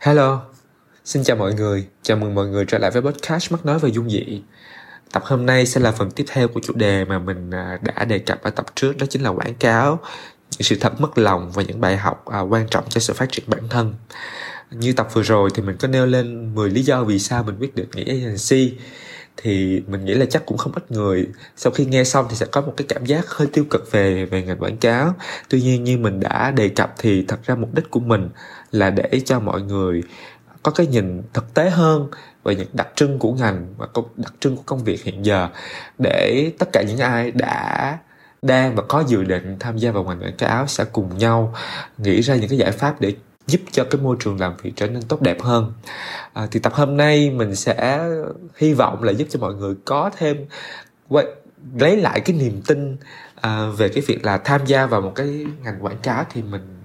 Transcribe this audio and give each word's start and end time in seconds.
Hello, 0.00 0.42
xin 1.04 1.24
chào 1.24 1.36
mọi 1.36 1.54
người, 1.54 1.86
chào 2.02 2.16
mừng 2.16 2.34
mọi 2.34 2.46
người 2.46 2.64
trở 2.68 2.78
lại 2.78 2.90
với 2.90 3.02
podcast 3.02 3.52
Mắt 3.52 3.66
Nói 3.66 3.78
và 3.78 3.88
Dung 3.88 4.10
Dị. 4.10 4.42
Tập 5.12 5.22
hôm 5.26 5.46
nay 5.46 5.66
sẽ 5.66 5.80
là 5.80 5.92
phần 5.92 6.10
tiếp 6.10 6.24
theo 6.28 6.48
của 6.48 6.60
chủ 6.64 6.72
đề 6.76 7.04
mà 7.04 7.18
mình 7.18 7.50
à, 7.50 7.78
đã 7.82 8.04
đề 8.04 8.18
cập 8.18 8.42
ở 8.42 8.50
tập 8.50 8.66
trước 8.74 8.96
đó 8.96 9.06
chính 9.10 9.22
là 9.22 9.30
quảng 9.30 9.54
cáo, 9.54 10.00
những 10.50 10.62
sự 10.62 10.76
thật 10.80 11.00
mất 11.00 11.18
lòng 11.18 11.50
và 11.54 11.62
những 11.62 11.80
bài 11.80 11.96
học 11.96 12.24
à, 12.26 12.40
quan 12.40 12.68
trọng 12.68 12.84
cho 12.88 13.00
sự 13.00 13.14
phát 13.14 13.32
triển 13.32 13.44
bản 13.46 13.68
thân. 13.70 13.94
Như 14.70 14.92
tập 14.92 15.08
vừa 15.12 15.22
rồi 15.22 15.50
thì 15.54 15.62
mình 15.62 15.76
có 15.76 15.88
nêu 15.88 16.06
lên 16.06 16.54
10 16.54 16.70
lý 16.70 16.82
do 16.82 17.04
vì 17.04 17.18
sao 17.18 17.42
mình 17.42 17.56
quyết 17.58 17.74
định 17.74 17.88
nghỉ 17.94 18.04
agency 18.04 18.78
thì 19.42 19.82
mình 19.86 20.04
nghĩ 20.04 20.14
là 20.14 20.26
chắc 20.30 20.46
cũng 20.46 20.58
không 20.58 20.72
ít 20.72 20.90
người 20.90 21.26
sau 21.56 21.72
khi 21.72 21.84
nghe 21.84 22.04
xong 22.04 22.26
thì 22.30 22.36
sẽ 22.36 22.46
có 22.46 22.60
một 22.60 22.74
cái 22.76 22.86
cảm 22.88 23.04
giác 23.04 23.28
hơi 23.28 23.48
tiêu 23.52 23.64
cực 23.70 23.92
về 23.92 24.24
về 24.24 24.42
ngành 24.42 24.58
quảng 24.58 24.76
cáo 24.76 25.14
tuy 25.48 25.60
nhiên 25.60 25.84
như 25.84 25.98
mình 25.98 26.20
đã 26.20 26.50
đề 26.50 26.68
cập 26.68 26.94
thì 26.98 27.24
thật 27.28 27.38
ra 27.44 27.54
mục 27.54 27.74
đích 27.74 27.90
của 27.90 28.00
mình 28.00 28.28
là 28.70 28.90
để 28.90 29.20
cho 29.24 29.40
mọi 29.40 29.62
người 29.62 30.02
có 30.62 30.72
cái 30.72 30.86
nhìn 30.86 31.22
thực 31.32 31.54
tế 31.54 31.70
hơn 31.70 32.08
về 32.44 32.56
những 32.56 32.68
đặc 32.72 32.88
trưng 32.94 33.18
của 33.18 33.32
ngành 33.32 33.66
và 33.76 33.86
đặc 34.16 34.34
trưng 34.40 34.56
của 34.56 34.62
công 34.66 34.84
việc 34.84 35.02
hiện 35.02 35.24
giờ 35.24 35.48
để 35.98 36.52
tất 36.58 36.68
cả 36.72 36.82
những 36.82 36.98
ai 36.98 37.30
đã 37.30 37.98
đang 38.42 38.74
và 38.74 38.82
có 38.88 39.04
dự 39.06 39.24
định 39.24 39.56
tham 39.60 39.78
gia 39.78 39.90
vào 39.90 40.04
ngành 40.04 40.20
quảng 40.20 40.36
cáo 40.38 40.66
sẽ 40.66 40.84
cùng 40.92 41.18
nhau 41.18 41.54
nghĩ 41.98 42.20
ra 42.20 42.36
những 42.36 42.48
cái 42.48 42.58
giải 42.58 42.72
pháp 42.72 43.00
để 43.00 43.14
giúp 43.46 43.60
cho 43.72 43.84
cái 43.84 44.00
môi 44.00 44.16
trường 44.20 44.40
làm 44.40 44.56
việc 44.62 44.72
trở 44.76 44.86
nên 44.86 45.02
tốt 45.02 45.22
đẹp 45.22 45.42
hơn. 45.42 45.72
À, 46.32 46.46
thì 46.50 46.60
tập 46.60 46.72
hôm 46.74 46.96
nay 46.96 47.30
mình 47.30 47.54
sẽ 47.54 48.08
hy 48.56 48.74
vọng 48.74 49.02
là 49.02 49.12
giúp 49.12 49.26
cho 49.30 49.40
mọi 49.40 49.54
người 49.54 49.74
có 49.84 50.10
thêm 50.16 50.46
lấy 51.74 51.96
lại 51.96 52.20
cái 52.20 52.36
niềm 52.36 52.62
tin 52.66 52.96
à, 53.40 53.66
về 53.76 53.88
cái 53.88 54.02
việc 54.06 54.24
là 54.24 54.38
tham 54.38 54.60
gia 54.66 54.86
vào 54.86 55.00
một 55.00 55.12
cái 55.14 55.46
ngành 55.62 55.84
quảng 55.84 55.98
cáo 56.02 56.24
thì 56.30 56.42
mình 56.42 56.77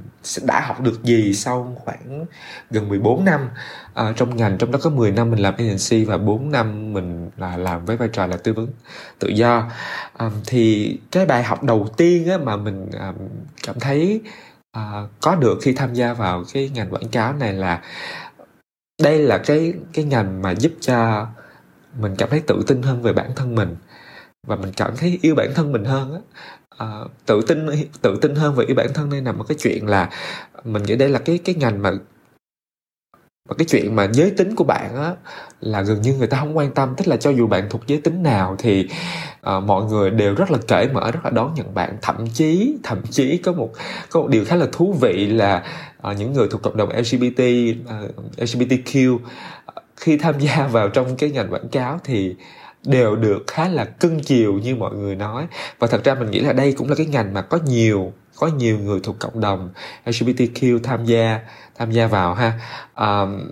đã 0.44 0.62
học 0.62 0.82
được 0.82 1.04
gì 1.04 1.34
sau 1.34 1.76
khoảng 1.86 2.26
gần 2.72 2.90
14 2.90 3.26
năm? 3.26 3.50
À, 3.94 4.14
trong 4.16 4.38
ngành 4.38 4.58
trong 4.58 4.72
đó 4.72 4.80
có 4.81 4.90
10 4.90 5.12
năm 5.12 5.31
mình 5.31 5.40
làm 5.40 5.54
agency 5.58 6.05
và 6.05 6.17
4 6.17 6.52
năm 6.52 6.94
mình 6.94 7.30
là 7.38 7.58
làm 7.58 7.86
với 7.86 7.97
vai 7.97 8.09
trò 8.14 8.28
là 8.28 8.38
tư 8.38 8.53
vấn 8.53 8.67
tự 9.20 9.28
do. 9.28 9.72
À, 10.17 10.30
thì 10.47 10.97
cái 11.12 11.25
bài 11.25 11.44
học 11.44 11.64
đầu 11.64 11.88
tiên 11.97 12.30
á, 12.30 12.38
mà 12.38 12.58
mình 12.58 12.89
à, 13.00 13.14
cảm 13.64 13.80
thấy 13.80 14.22
à, 14.72 15.03
có 15.22 15.36
được 15.36 15.58
khi 15.62 15.73
tham 15.73 15.94
gia 15.94 16.14
vào 16.14 16.44
cái 16.53 16.72
ngành 16.73 16.90
quảng 16.90 17.09
cáo 17.12 17.34
này 17.34 17.53
là 17.53 17.81
đây 19.02 19.19
là 19.19 19.38
cái 19.38 19.73
cái 19.94 20.06
ngành 20.06 20.42
mà 20.42 20.52
giúp 20.52 20.72
cho 20.80 21.28
mình 22.00 22.16
cảm 22.17 22.30
thấy 22.30 22.40
tự 22.47 22.64
tin 22.67 22.81
hơn 22.81 23.02
về 23.02 23.14
bản 23.14 23.31
thân 23.36 23.56
mình 23.56 23.75
và 24.47 24.56
mình 24.56 24.72
cảm 24.78 24.97
thấy 24.97 25.19
yêu 25.22 25.36
bản 25.36 25.50
thân 25.56 25.72
mình 25.72 25.86
hơn 25.86 26.14
á 26.14 26.19
uh, 26.83 27.11
tự 27.25 27.41
tin 27.41 27.67
tự 28.02 28.17
tin 28.21 28.35
hơn 28.35 28.55
về 28.55 28.66
bản 28.75 28.88
thân 28.93 29.09
đây 29.09 29.21
nằm 29.21 29.39
ở 29.39 29.45
cái 29.47 29.57
chuyện 29.59 29.88
là 29.88 30.09
mình 30.63 30.83
nghĩ 30.83 30.95
đây 30.95 31.09
là 31.09 31.19
cái 31.19 31.38
cái 31.38 31.55
ngành 31.55 31.81
mà 31.81 31.91
và 33.49 33.55
cái 33.57 33.66
chuyện 33.69 33.95
mà 33.95 34.07
giới 34.13 34.31
tính 34.31 34.55
của 34.55 34.63
bạn 34.63 34.95
á 34.95 35.16
là 35.61 35.81
gần 35.81 36.01
như 36.01 36.13
người 36.13 36.27
ta 36.27 36.38
không 36.39 36.57
quan 36.57 36.71
tâm. 36.71 36.94
Tức 36.97 37.07
là 37.07 37.17
cho 37.17 37.29
dù 37.29 37.47
bạn 37.47 37.67
thuộc 37.69 37.88
giới 37.88 38.01
tính 38.01 38.23
nào 38.23 38.55
thì 38.59 38.89
uh, 39.57 39.63
mọi 39.63 39.85
người 39.85 40.09
đều 40.09 40.35
rất 40.35 40.51
là 40.51 40.57
cởi 40.67 40.88
mở 40.88 41.11
rất 41.11 41.19
là 41.23 41.29
đón 41.29 41.53
nhận 41.53 41.73
bạn. 41.73 41.97
Thậm 42.01 42.27
chí 42.33 42.75
thậm 42.83 43.01
chí 43.09 43.38
có 43.38 43.51
một 43.51 43.71
có 44.09 44.21
một 44.21 44.27
điều 44.27 44.45
khá 44.45 44.55
là 44.55 44.67
thú 44.71 44.95
vị 45.01 45.25
là 45.25 45.63
uh, 46.09 46.17
những 46.17 46.33
người 46.33 46.47
thuộc 46.51 46.61
cộng 46.61 46.77
đồng 46.77 46.89
LGBT 46.89 47.39
uh, 47.39 48.38
LGBTQ 48.38 49.19
khi 49.97 50.17
tham 50.17 50.39
gia 50.39 50.67
vào 50.67 50.89
trong 50.89 51.16
cái 51.16 51.29
ngành 51.29 51.53
quảng 51.53 51.69
cáo 51.69 51.99
thì 52.03 52.35
đều 52.86 53.16
được 53.16 53.44
khá 53.48 53.67
là 53.67 53.86
cưng 53.86 54.20
chiều 54.20 54.53
như 54.53 54.76
mọi 54.76 54.95
người 54.95 55.16
nói. 55.16 55.48
Và 55.80 55.88
thật 55.88 56.03
ra 56.03 56.16
mình 56.16 56.31
nghĩ 56.31 56.39
là 56.39 56.53
đây 56.53 56.73
cũng 56.73 56.90
là 56.90 56.95
cái 56.95 57.06
ngành 57.06 57.34
mà 57.34 57.42
có 57.42 57.59
nhiều 57.66 58.14
có 58.36 58.48
nhiều 58.48 58.80
người 58.80 59.00
thuộc 59.03 59.20
cộng 59.20 59.40
đồng 59.40 59.70
LGBTQ 60.06 60.80
tham 60.84 61.06
gia 61.06 61.40
tham 61.75 61.92
gia 61.92 62.08
vào 62.08 62.34
ha. 62.34 62.59
Um, 62.95 63.50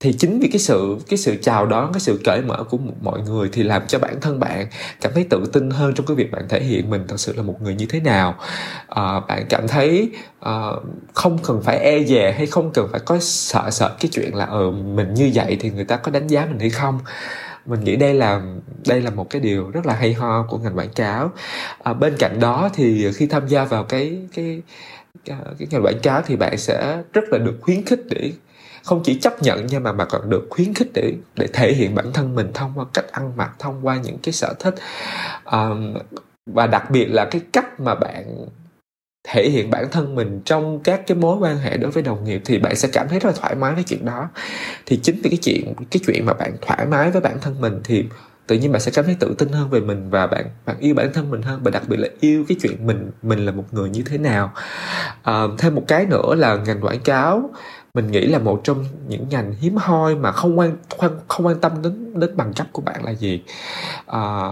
thì 0.00 0.12
chính 0.12 0.40
vì 0.40 0.48
cái 0.48 0.58
sự 0.58 0.96
cái 1.08 1.18
sự 1.18 1.36
chào 1.42 1.66
đón 1.66 1.92
cái 1.92 2.00
sự 2.00 2.20
cởi 2.24 2.42
mở 2.42 2.64
của 2.70 2.78
mọi 3.02 3.20
người 3.20 3.48
thì 3.52 3.62
làm 3.62 3.86
cho 3.86 3.98
bản 3.98 4.20
thân 4.20 4.40
bạn 4.40 4.66
cảm 5.00 5.12
thấy 5.14 5.26
tự 5.30 5.44
tin 5.52 5.70
hơn 5.70 5.94
trong 5.94 6.06
cái 6.06 6.16
việc 6.16 6.30
bạn 6.32 6.48
thể 6.48 6.60
hiện 6.60 6.90
mình 6.90 7.04
thật 7.08 7.20
sự 7.20 7.32
là 7.36 7.42
một 7.42 7.62
người 7.62 7.74
như 7.74 7.86
thế 7.86 8.00
nào. 8.00 8.34
À, 8.88 9.20
bạn 9.20 9.46
cảm 9.48 9.68
thấy 9.68 10.10
à, 10.40 10.70
không 11.14 11.38
cần 11.42 11.62
phải 11.62 11.78
e 11.78 12.04
dè 12.04 12.32
hay 12.36 12.46
không 12.46 12.70
cần 12.74 12.88
phải 12.92 13.00
có 13.00 13.18
sợ 13.20 13.70
sợ 13.70 13.96
cái 14.00 14.10
chuyện 14.12 14.34
là 14.34 14.44
ờ 14.44 14.58
ừ, 14.58 14.70
mình 14.70 15.14
như 15.14 15.30
vậy 15.34 15.56
thì 15.60 15.70
người 15.70 15.84
ta 15.84 15.96
có 15.96 16.10
đánh 16.10 16.26
giá 16.26 16.46
mình 16.46 16.58
hay 16.60 16.70
không 16.70 16.98
mình 17.66 17.80
nghĩ 17.84 17.96
đây 17.96 18.14
là 18.14 18.42
đây 18.86 19.00
là 19.00 19.10
một 19.10 19.30
cái 19.30 19.40
điều 19.40 19.70
rất 19.70 19.86
là 19.86 19.94
hay 19.94 20.12
ho 20.14 20.46
của 20.48 20.58
ngành 20.58 20.78
quảng 20.78 20.92
cáo. 20.94 21.30
À, 21.82 21.92
bên 21.92 22.16
cạnh 22.18 22.40
đó 22.40 22.70
thì 22.74 23.12
khi 23.12 23.26
tham 23.26 23.48
gia 23.48 23.64
vào 23.64 23.84
cái 23.84 24.18
cái 24.34 24.62
cái, 25.24 25.36
cái 25.58 25.68
ngành 25.70 25.82
quảng 25.82 26.00
cáo 26.02 26.22
thì 26.26 26.36
bạn 26.36 26.58
sẽ 26.58 27.02
rất 27.12 27.24
là 27.30 27.38
được 27.38 27.58
khuyến 27.60 27.84
khích 27.84 28.00
để 28.10 28.32
không 28.84 29.02
chỉ 29.04 29.18
chấp 29.18 29.42
nhận 29.42 29.66
nhưng 29.66 29.82
mà 29.82 29.92
mà 29.92 30.04
còn 30.04 30.30
được 30.30 30.46
khuyến 30.50 30.74
khích 30.74 30.90
để 30.94 31.14
để 31.34 31.46
thể 31.52 31.72
hiện 31.72 31.94
bản 31.94 32.12
thân 32.12 32.34
mình 32.34 32.50
thông 32.54 32.72
qua 32.74 32.84
cách 32.94 33.12
ăn 33.12 33.36
mặc 33.36 33.50
thông 33.58 33.86
qua 33.86 33.96
những 34.04 34.18
cái 34.22 34.32
sở 34.32 34.54
thích. 34.60 34.74
Um, 35.52 35.94
và 36.46 36.66
đặc 36.66 36.90
biệt 36.90 37.06
là 37.06 37.24
cái 37.24 37.40
cách 37.52 37.80
mà 37.80 37.94
bạn 37.94 38.46
thể 39.26 39.48
hiện 39.48 39.70
bản 39.70 39.90
thân 39.90 40.14
mình 40.14 40.40
trong 40.44 40.80
các 40.80 41.06
cái 41.06 41.16
mối 41.16 41.36
quan 41.40 41.58
hệ 41.58 41.76
đối 41.76 41.90
với 41.90 42.02
đồng 42.02 42.24
nghiệp 42.24 42.42
thì 42.44 42.58
bạn 42.58 42.76
sẽ 42.76 42.88
cảm 42.92 43.08
thấy 43.08 43.18
rất 43.18 43.28
là 43.28 43.36
thoải 43.40 43.54
mái 43.54 43.74
với 43.74 43.84
chuyện 43.86 44.04
đó. 44.04 44.28
Thì 44.86 45.00
chính 45.02 45.20
vì 45.22 45.30
cái 45.30 45.38
chuyện 45.42 45.74
cái 45.90 46.00
chuyện 46.06 46.26
mà 46.26 46.32
bạn 46.32 46.56
thoải 46.62 46.86
mái 46.86 47.10
với 47.10 47.20
bản 47.20 47.38
thân 47.40 47.60
mình 47.60 47.80
thì 47.84 48.04
tự 48.46 48.56
nhiên 48.58 48.72
bạn 48.72 48.80
sẽ 48.80 48.90
cảm 48.94 49.04
thấy 49.04 49.16
tự 49.20 49.34
tin 49.38 49.48
hơn 49.48 49.70
về 49.70 49.80
mình 49.80 50.10
và 50.10 50.26
bạn 50.26 50.46
bạn 50.66 50.76
yêu 50.80 50.94
bản 50.94 51.12
thân 51.12 51.30
mình 51.30 51.42
hơn 51.42 51.60
và 51.64 51.70
đặc 51.70 51.82
biệt 51.88 51.96
là 51.96 52.08
yêu 52.20 52.44
cái 52.48 52.56
chuyện 52.62 52.86
mình 52.86 53.10
mình 53.22 53.46
là 53.46 53.52
một 53.52 53.64
người 53.72 53.90
như 53.90 54.02
thế 54.02 54.18
nào. 54.18 54.52
À, 55.22 55.42
thêm 55.58 55.74
một 55.74 55.84
cái 55.88 56.06
nữa 56.06 56.34
là 56.34 56.56
ngành 56.56 56.80
quảng 56.80 57.00
cáo 57.00 57.50
mình 57.94 58.10
nghĩ 58.10 58.26
là 58.26 58.38
một 58.38 58.60
trong 58.64 58.84
những 59.08 59.28
ngành 59.28 59.52
hiếm 59.52 59.76
hoi 59.76 60.14
mà 60.14 60.32
không 60.32 60.58
quan 60.58 60.76
không, 60.98 61.20
không 61.28 61.46
quan 61.46 61.60
tâm 61.60 61.72
đến 61.82 62.20
đến 62.20 62.36
bằng 62.36 62.52
cấp 62.52 62.66
của 62.72 62.82
bạn 62.82 63.04
là 63.04 63.10
gì? 63.10 63.42
À, 64.06 64.50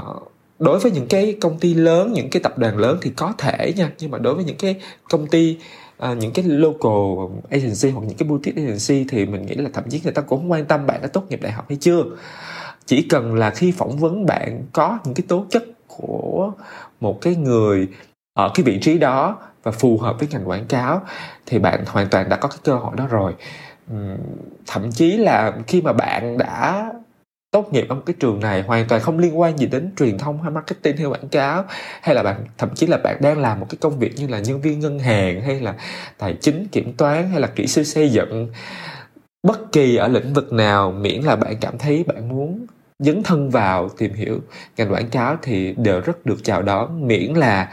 đối 0.59 0.79
với 0.79 0.93
những 0.93 1.07
cái 1.07 1.37
công 1.41 1.59
ty 1.59 1.75
lớn 1.75 2.13
những 2.13 2.31
cái 2.31 2.43
tập 2.43 2.59
đoàn 2.59 2.79
lớn 2.79 2.99
thì 3.03 3.11
có 3.17 3.33
thể 3.39 3.73
nha 3.77 3.91
nhưng 3.99 4.11
mà 4.11 4.19
đối 4.19 4.35
với 4.35 4.45
những 4.45 4.57
cái 4.57 4.77
công 5.11 5.27
ty 5.27 5.59
à, 5.99 6.15
những 6.15 6.33
cái 6.33 6.45
local 6.45 7.39
agency 7.51 7.91
hoặc 7.91 8.03
những 8.07 8.17
cái 8.17 8.29
boutique 8.29 8.63
agency 8.63 9.05
thì 9.09 9.27
mình 9.27 9.47
nghĩ 9.47 9.55
là 9.55 9.71
thậm 9.73 9.85
chí 9.91 10.01
người 10.05 10.13
ta 10.13 10.23
cũng 10.23 10.39
không 10.39 10.53
quan 10.53 10.65
tâm 10.65 10.87
bạn 10.87 11.03
đã 11.03 11.09
tốt 11.09 11.25
nghiệp 11.29 11.43
đại 11.43 11.53
học 11.53 11.65
hay 11.69 11.79
chưa. 11.81 12.05
Chỉ 12.87 13.03
cần 13.03 13.35
là 13.35 13.51
khi 13.51 13.73
phỏng 13.73 13.99
vấn 13.99 14.27
bạn 14.27 14.63
có 14.73 14.99
những 15.05 15.15
cái 15.15 15.25
tố 15.29 15.47
chất 15.51 15.65
của 15.87 16.53
một 17.01 17.21
cái 17.21 17.35
người 17.35 17.89
ở 18.35 18.51
cái 18.55 18.65
vị 18.65 18.79
trí 18.83 18.99
đó 18.99 19.37
và 19.63 19.73
phù 19.73 19.99
hợp 19.99 20.17
với 20.19 20.29
ngành 20.31 20.49
quảng 20.49 20.67
cáo 20.67 21.03
thì 21.47 21.59
bạn 21.59 21.85
hoàn 21.87 22.09
toàn 22.09 22.29
đã 22.29 22.37
có 22.37 22.49
cái 22.49 22.59
cơ 22.65 22.75
hội 22.75 22.93
đó 22.97 23.07
rồi. 23.07 23.35
Thậm 24.67 24.93
chí 24.93 25.17
là 25.17 25.53
khi 25.67 25.83
mà 25.83 25.93
bạn 25.93 26.39
đã 26.39 26.93
tốt 27.55 27.73
nghiệp 27.73 27.87
ở 27.89 27.95
một 27.95 28.03
cái 28.07 28.15
trường 28.21 28.41
này 28.41 28.63
hoàn 28.63 28.89
toàn 28.89 29.01
không 29.01 29.19
liên 29.19 29.41
quan 29.41 29.59
gì 29.59 29.67
đến 29.67 29.91
truyền 29.99 30.19
thông 30.19 30.43
hay 30.43 30.51
marketing 30.51 30.97
hay 30.97 31.07
quảng 31.07 31.29
cáo. 31.29 31.65
Hay 32.03 32.15
là 32.15 32.23
bạn, 32.23 32.45
thậm 32.59 32.69
chí 32.75 32.87
là 32.87 32.97
bạn 32.97 33.17
đang 33.21 33.39
làm 33.39 33.61
một 33.61 33.67
cái 33.71 33.79
công 33.81 33.99
việc 33.99 34.17
như 34.17 34.27
là 34.27 34.39
nhân 34.39 34.61
viên 34.61 34.81
ngân 34.81 34.99
hàng 34.99 35.41
hay 35.41 35.61
là 35.61 35.75
tài 36.19 36.35
chính 36.41 36.67
kiểm 36.73 36.93
toán 36.93 37.31
hay 37.31 37.41
là 37.41 37.47
kỹ 37.47 37.67
sư 37.67 37.85
xây 37.85 38.11
dựng. 38.11 38.49
Bất 39.43 39.73
kỳ 39.73 39.97
ở 39.97 40.09
lĩnh 40.09 40.33
vực 40.33 40.53
nào, 40.53 40.93
miễn 40.93 41.23
là 41.23 41.37
bạn 41.37 41.57
cảm 41.61 41.79
thấy 41.79 42.05
bạn 42.05 42.29
muốn 42.29 42.67
dấn 42.99 43.23
thân 43.23 43.51
vào, 43.51 43.89
tìm 43.89 44.15
hiểu 44.15 44.41
ngành 44.77 44.93
quảng 44.93 45.09
cáo 45.11 45.37
thì 45.43 45.75
đều 45.77 46.01
rất 46.01 46.27
được 46.27 46.45
chào 46.45 46.63
đón. 46.63 47.07
Miễn 47.07 47.35
là 47.35 47.71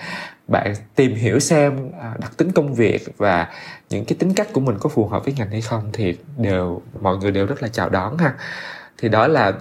bạn 0.47 0.74
tìm 0.96 1.16
hiểu 1.16 1.40
xem 1.40 1.91
à, 2.02 2.16
đặc 2.22 2.31
tính 2.38 2.52
công 2.52 2.74
việc 2.74 3.18
và 3.18 3.47
những 3.90 4.06
cái 4.06 4.16
tính 4.20 4.34
cách 4.34 4.47
của 4.53 4.62
mình 4.62 4.78
có 4.80 4.90
phù 4.90 5.08
hợp 5.08 5.25
với 5.25 5.34
ngành 5.38 5.50
hay 5.50 5.62
không 5.62 5.90
thì 5.94 6.18
đều, 6.38 6.81
mọi 7.02 7.18
người 7.18 7.31
đều 7.31 7.46
rất 7.46 7.62
là 7.64 7.68
chào 7.68 7.90
đón 7.90 8.18
ha 8.18 8.34
thì 9.02 9.10
đó 9.10 9.28
là 9.28 9.52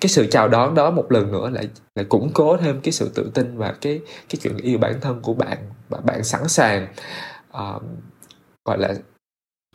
cái 0.00 0.08
sự 0.08 0.26
chào 0.30 0.48
đón 0.48 0.74
đó 0.74 0.90
một 0.90 1.12
lần 1.12 1.32
nữa 1.32 1.50
lại 1.50 1.68
lại 1.94 2.04
củng 2.04 2.30
cố 2.34 2.56
thêm 2.56 2.80
cái 2.80 2.92
sự 2.92 3.10
tự 3.14 3.30
tin 3.34 3.58
và 3.58 3.74
cái 3.80 4.00
cái 4.28 4.38
chuyện 4.42 4.56
yêu 4.56 4.78
bản 4.78 5.00
thân 5.00 5.20
của 5.22 5.34
bạn 5.34 5.58
và 5.88 5.98
bạn 6.00 6.24
sẵn 6.24 6.48
sàng 6.48 6.86
uh, 7.52 7.82
gọi 8.64 8.78
là 8.78 8.94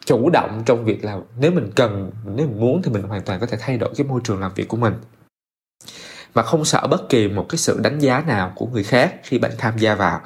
chủ 0.06 0.30
động 0.30 0.64
trong 0.66 0.86
việc 0.86 1.06
là 1.06 1.20
nếu 1.40 1.52
mình 1.52 1.72
cần 1.76 2.12
nếu 2.26 2.48
mình 2.48 2.60
muốn 2.60 2.82
thì 2.82 2.92
mình 2.92 3.04
hoàn 3.04 3.22
toàn 3.22 3.40
có 3.40 3.46
thể 3.46 3.58
thay 3.62 3.78
đổi 3.78 3.94
cái 3.98 4.08
môi 4.08 4.22
trường 4.24 4.40
làm 4.40 4.54
việc 4.56 4.68
của 4.68 4.78
mình. 4.78 4.94
Mà 6.34 6.44
không 6.44 6.66
sợ 6.66 6.88
bất 6.88 7.10
kỳ 7.10 7.28
một 7.28 7.46
cái 7.50 7.58
sự 7.58 7.80
đánh 7.84 8.00
giá 8.00 8.24
nào 8.28 8.54
của 8.56 8.66
người 8.66 8.84
khác 8.84 9.16
khi 9.24 9.40
bạn 9.40 9.52
tham 9.58 9.78
gia 9.78 9.96
vào. 9.96 10.22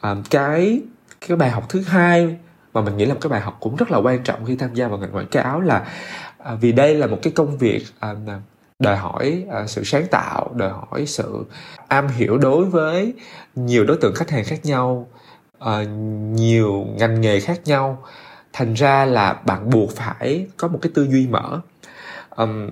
À, 0.00 0.16
cái 0.30 0.82
cái 1.20 1.36
bài 1.36 1.50
học 1.50 1.66
thứ 1.68 1.82
hai 1.82 2.38
mà 2.72 2.80
mình 2.80 2.96
nghĩ 2.96 3.04
là 3.04 3.14
một 3.14 3.20
cái 3.22 3.30
bài 3.30 3.40
học 3.40 3.56
cũng 3.60 3.76
rất 3.76 3.90
là 3.90 3.98
quan 3.98 4.22
trọng 4.24 4.44
khi 4.44 4.56
tham 4.56 4.74
gia 4.74 4.88
vào 4.88 4.98
ngành 4.98 5.16
quảng 5.16 5.26
cáo 5.26 5.60
là 5.60 5.86
à, 6.38 6.54
vì 6.54 6.72
đây 6.72 6.94
là 6.94 7.06
một 7.06 7.18
cái 7.22 7.32
công 7.32 7.58
việc 7.58 7.84
à, 7.98 8.14
đòi 8.78 8.96
hỏi 8.96 9.44
à, 9.50 9.66
sự 9.66 9.84
sáng 9.84 10.06
tạo 10.10 10.50
đòi 10.54 10.70
hỏi 10.70 11.06
sự 11.06 11.44
am 11.88 12.08
hiểu 12.08 12.38
đối 12.38 12.64
với 12.64 13.14
nhiều 13.54 13.84
đối 13.84 13.96
tượng 13.96 14.14
khách 14.14 14.30
hàng 14.30 14.44
khác 14.44 14.60
nhau 14.64 15.08
à, 15.60 15.84
nhiều 16.34 16.86
ngành 16.98 17.20
nghề 17.20 17.40
khác 17.40 17.60
nhau. 17.64 18.02
Thành 18.52 18.74
ra 18.74 19.04
là 19.04 19.32
bạn 19.32 19.70
buộc 19.70 19.90
phải 19.90 20.46
có 20.56 20.68
một 20.68 20.78
cái 20.82 20.92
tư 20.94 21.06
duy 21.10 21.26
mở. 21.26 21.60
Um, 22.36 22.70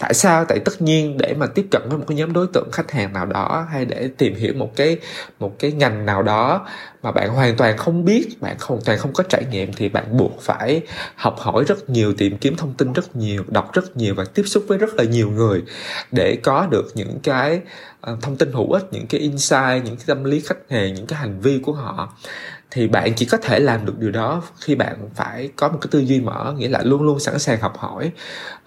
tại 0.00 0.14
sao? 0.14 0.44
Tại 0.44 0.58
tất 0.64 0.82
nhiên 0.82 1.18
để 1.18 1.34
mà 1.34 1.46
tiếp 1.46 1.66
cận 1.70 1.82
với 1.88 1.98
một 1.98 2.04
cái 2.08 2.16
nhóm 2.16 2.32
đối 2.32 2.46
tượng 2.46 2.70
khách 2.72 2.90
hàng 2.90 3.12
nào 3.12 3.26
đó 3.26 3.66
hay 3.72 3.84
để 3.84 4.08
tìm 4.18 4.34
hiểu 4.34 4.54
một 4.54 4.76
cái 4.76 4.98
một 5.38 5.58
cái 5.58 5.72
ngành 5.72 6.06
nào 6.06 6.22
đó 6.22 6.66
mà 7.02 7.12
bạn 7.12 7.28
hoàn 7.28 7.56
toàn 7.56 7.76
không 7.76 8.04
biết, 8.04 8.28
bạn 8.40 8.56
hoàn 8.60 8.80
toàn 8.80 8.98
không 8.98 9.12
có 9.12 9.24
trải 9.28 9.44
nghiệm 9.50 9.72
thì 9.72 9.88
bạn 9.88 10.16
buộc 10.16 10.40
phải 10.42 10.80
học 11.14 11.36
hỏi 11.38 11.64
rất 11.68 11.90
nhiều, 11.90 12.14
tìm 12.18 12.38
kiếm 12.38 12.56
thông 12.56 12.74
tin 12.74 12.92
rất 12.92 13.16
nhiều, 13.16 13.44
đọc 13.48 13.72
rất 13.72 13.96
nhiều 13.96 14.14
và 14.14 14.24
tiếp 14.24 14.42
xúc 14.46 14.64
với 14.68 14.78
rất 14.78 14.94
là 14.94 15.04
nhiều 15.04 15.30
người 15.30 15.62
để 16.12 16.38
có 16.42 16.66
được 16.70 16.92
những 16.94 17.18
cái 17.22 17.60
ờ, 18.00 18.16
thông 18.22 18.36
tin 18.36 18.52
hữu 18.52 18.72
ích, 18.72 18.84
những 18.92 19.06
cái 19.06 19.20
insight, 19.20 19.84
những 19.84 19.96
cái 19.96 20.04
tâm 20.06 20.24
lý 20.24 20.40
khách 20.40 20.70
hàng, 20.70 20.94
những 20.94 21.06
cái 21.06 21.18
hành 21.18 21.40
vi 21.40 21.60
của 21.64 21.72
họ 21.72 22.14
thì 22.70 22.88
bạn 22.88 23.12
chỉ 23.16 23.26
có 23.26 23.38
thể 23.38 23.58
làm 23.58 23.86
được 23.86 23.98
điều 23.98 24.10
đó 24.10 24.42
khi 24.60 24.74
bạn 24.74 25.08
phải 25.14 25.50
có 25.56 25.68
một 25.68 25.78
cái 25.80 25.88
tư 25.90 25.98
duy 25.98 26.20
mở 26.20 26.54
nghĩa 26.58 26.68
là 26.68 26.80
luôn 26.82 27.02
luôn 27.02 27.20
sẵn 27.20 27.38
sàng 27.38 27.60
học 27.60 27.78
hỏi 27.78 28.10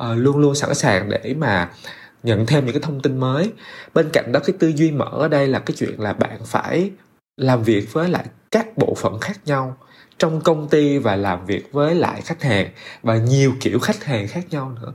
uh, 0.03 0.17
luôn 0.17 0.37
luôn 0.37 0.55
sẵn 0.55 0.75
sàng 0.75 1.09
để 1.09 1.35
mà 1.37 1.69
nhận 2.23 2.45
thêm 2.45 2.65
những 2.65 2.73
cái 2.73 2.81
thông 2.81 3.01
tin 3.01 3.17
mới. 3.17 3.51
Bên 3.93 4.09
cạnh 4.13 4.31
đó 4.31 4.39
cái 4.45 4.55
tư 4.59 4.67
duy 4.67 4.91
mở 4.91 5.09
ở 5.11 5.27
đây 5.27 5.47
là 5.47 5.59
cái 5.59 5.75
chuyện 5.77 6.01
là 6.01 6.13
bạn 6.13 6.39
phải 6.45 6.91
làm 7.37 7.63
việc 7.63 7.93
với 7.93 8.09
lại 8.09 8.25
các 8.51 8.77
bộ 8.77 8.95
phận 8.97 9.19
khác 9.19 9.39
nhau 9.45 9.77
trong 10.17 10.41
công 10.41 10.67
ty 10.69 10.97
và 10.97 11.15
làm 11.15 11.45
việc 11.45 11.71
với 11.71 11.95
lại 11.95 12.21
khách 12.21 12.43
hàng 12.43 12.69
và 13.03 13.17
nhiều 13.17 13.53
kiểu 13.61 13.79
khách 13.79 14.03
hàng 14.03 14.27
khác 14.27 14.45
nhau 14.49 14.75
nữa. 14.81 14.93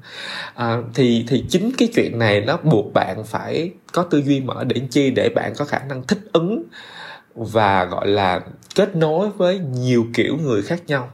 À, 0.55 0.77
thì 0.95 1.25
thì 1.29 1.45
chính 1.49 1.71
cái 1.79 1.89
chuyện 1.95 2.19
này 2.19 2.41
nó 2.41 2.57
buộc 2.57 2.93
bạn 2.93 3.25
phải 3.25 3.71
có 3.93 4.03
tư 4.03 4.23
duy 4.23 4.41
mở 4.41 4.65
để 4.65 4.81
chi 4.91 5.11
để 5.11 5.29
bạn 5.29 5.53
có 5.57 5.65
khả 5.65 5.79
năng 5.79 6.03
thích 6.03 6.21
ứng 6.33 6.65
và 7.39 7.85
gọi 7.85 8.09
là 8.09 8.41
kết 8.75 8.97
nối 8.97 9.31
với 9.31 9.59
nhiều 9.59 10.07
kiểu 10.15 10.37
người 10.37 10.63
khác 10.63 10.83
nhau. 10.87 11.11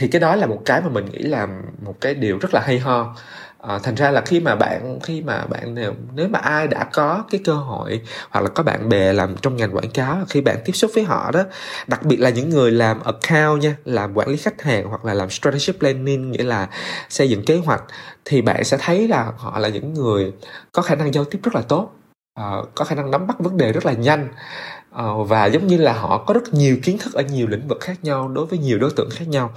Thì 0.00 0.08
cái 0.08 0.20
đó 0.20 0.36
là 0.36 0.46
một 0.46 0.62
cái 0.64 0.80
mà 0.80 0.88
mình 0.88 1.04
nghĩ 1.04 1.18
là 1.18 1.48
một 1.82 1.94
cái 2.00 2.14
điều 2.14 2.38
rất 2.38 2.54
là 2.54 2.60
hay 2.60 2.78
ho. 2.78 3.14
À, 3.62 3.78
thành 3.82 3.94
ra 3.94 4.10
là 4.10 4.20
khi 4.20 4.40
mà 4.40 4.54
bạn 4.54 4.98
khi 5.02 5.22
mà 5.22 5.44
bạn 5.46 5.74
nếu 5.74 5.94
nếu 6.14 6.28
mà 6.28 6.38
ai 6.38 6.68
đã 6.68 6.84
có 6.92 7.24
cái 7.30 7.40
cơ 7.44 7.52
hội 7.54 8.00
hoặc 8.30 8.40
là 8.40 8.48
có 8.48 8.62
bạn 8.62 8.88
bè 8.88 9.12
làm 9.12 9.36
trong 9.36 9.56
ngành 9.56 9.76
quảng 9.76 9.90
cáo 9.90 10.18
khi 10.28 10.40
bạn 10.40 10.56
tiếp 10.64 10.72
xúc 10.72 10.90
với 10.94 11.04
họ 11.04 11.30
đó 11.30 11.44
đặc 11.86 12.04
biệt 12.04 12.16
là 12.16 12.30
những 12.30 12.50
người 12.50 12.70
làm 12.70 13.00
account 13.02 13.62
nha 13.62 13.76
làm 13.84 14.14
quản 14.14 14.28
lý 14.28 14.36
khách 14.36 14.62
hàng 14.62 14.84
hoặc 14.88 15.04
là 15.04 15.14
làm 15.14 15.30
strategy 15.30 15.72
planning 15.78 16.30
nghĩa 16.30 16.44
là 16.44 16.68
xây 17.08 17.30
dựng 17.30 17.44
kế 17.44 17.56
hoạch 17.56 17.82
thì 18.24 18.42
bạn 18.42 18.64
sẽ 18.64 18.76
thấy 18.80 19.08
là 19.08 19.32
họ 19.36 19.58
là 19.58 19.68
những 19.68 19.94
người 19.94 20.32
có 20.72 20.82
khả 20.82 20.94
năng 20.94 21.14
giao 21.14 21.24
tiếp 21.24 21.38
rất 21.42 21.54
là 21.54 21.62
tốt. 21.68 21.92
À, 22.34 22.52
có 22.74 22.84
khả 22.84 22.94
năng 22.94 23.10
nắm 23.10 23.26
bắt 23.26 23.38
vấn 23.38 23.56
đề 23.56 23.72
rất 23.72 23.86
là 23.86 23.92
nhanh. 23.92 24.28
Ờ, 24.90 25.22
và 25.24 25.46
giống 25.46 25.66
như 25.66 25.76
là 25.76 25.92
họ 25.92 26.24
có 26.26 26.34
rất 26.34 26.54
nhiều 26.54 26.76
kiến 26.82 26.98
thức 26.98 27.14
ở 27.14 27.22
nhiều 27.22 27.46
lĩnh 27.46 27.68
vực 27.68 27.78
khác 27.80 28.04
nhau, 28.04 28.28
đối 28.28 28.46
với 28.46 28.58
nhiều 28.58 28.78
đối 28.78 28.90
tượng 28.96 29.10
khác 29.10 29.28
nhau. 29.28 29.52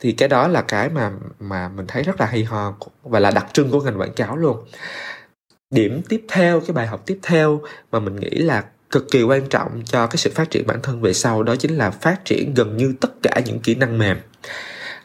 Thì 0.00 0.12
cái 0.12 0.28
đó 0.28 0.48
là 0.48 0.62
cái 0.62 0.88
mà 0.88 1.12
mà 1.40 1.68
mình 1.68 1.86
thấy 1.86 2.02
rất 2.02 2.20
là 2.20 2.26
hay 2.26 2.44
ho 2.44 2.74
và 3.02 3.20
là 3.20 3.30
đặc 3.30 3.46
trưng 3.52 3.70
của 3.70 3.80
ngành 3.80 4.00
quảng 4.00 4.12
cáo 4.12 4.36
luôn. 4.36 4.56
Điểm 5.70 6.02
tiếp 6.08 6.24
theo, 6.28 6.60
cái 6.60 6.72
bài 6.72 6.86
học 6.86 7.02
tiếp 7.06 7.18
theo 7.22 7.60
mà 7.92 8.00
mình 8.00 8.16
nghĩ 8.16 8.30
là 8.30 8.64
cực 8.90 9.06
kỳ 9.10 9.22
quan 9.22 9.48
trọng 9.48 9.82
cho 9.84 10.06
cái 10.06 10.16
sự 10.16 10.30
phát 10.34 10.50
triển 10.50 10.66
bản 10.66 10.78
thân 10.82 11.00
về 11.02 11.12
sau 11.12 11.42
đó 11.42 11.56
chính 11.56 11.76
là 11.76 11.90
phát 11.90 12.24
triển 12.24 12.54
gần 12.54 12.76
như 12.76 12.94
tất 13.00 13.10
cả 13.22 13.40
những 13.46 13.60
kỹ 13.60 13.74
năng 13.74 13.98
mềm. 13.98 14.16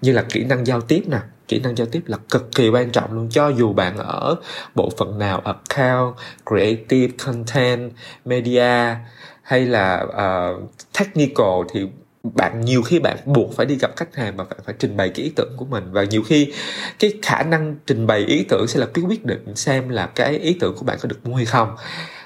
Như 0.01 0.11
là 0.11 0.25
kỹ 0.29 0.43
năng 0.43 0.67
giao 0.67 0.81
tiếp 0.81 1.03
nè. 1.07 1.19
Kỹ 1.47 1.59
năng 1.59 1.77
giao 1.77 1.87
tiếp 1.87 2.01
là 2.05 2.17
cực 2.29 2.55
kỳ 2.55 2.69
quan 2.69 2.89
trọng 2.89 3.13
luôn. 3.13 3.27
Cho 3.31 3.47
dù 3.49 3.73
bạn 3.73 3.97
ở 3.97 4.35
bộ 4.75 4.89
phận 4.97 5.19
nào, 5.19 5.41
account, 5.45 6.15
creative, 6.45 7.13
content, 7.25 7.91
media 8.25 8.95
hay 9.45 9.65
là 9.65 10.05
uh, 10.05 10.71
technical 10.99 11.61
thì 11.73 11.87
bạn 12.23 12.61
nhiều 12.61 12.81
khi 12.81 12.99
bạn 12.99 13.17
buộc 13.25 13.55
phải 13.55 13.65
đi 13.65 13.75
gặp 13.75 13.91
khách 13.95 14.15
hàng 14.15 14.37
mà 14.37 14.43
bạn 14.43 14.59
phải 14.65 14.75
trình 14.79 14.97
bày 14.97 15.09
cái 15.09 15.25
ý 15.25 15.31
tưởng 15.35 15.53
của 15.57 15.65
mình. 15.65 15.83
Và 15.91 16.03
nhiều 16.03 16.23
khi 16.23 16.53
cái 16.99 17.13
khả 17.21 17.43
năng 17.43 17.75
trình 17.85 18.07
bày 18.07 18.19
ý 18.19 18.45
tưởng 18.49 18.67
sẽ 18.67 18.79
là 18.79 18.85
cái 18.93 19.05
quyết 19.05 19.25
định 19.25 19.55
xem 19.55 19.89
là 19.89 20.07
cái 20.15 20.37
ý 20.37 20.57
tưởng 20.59 20.75
của 20.77 20.85
bạn 20.85 20.97
có 21.01 21.09
được 21.09 21.19
mua 21.23 21.35
hay 21.35 21.45
không. 21.45 21.75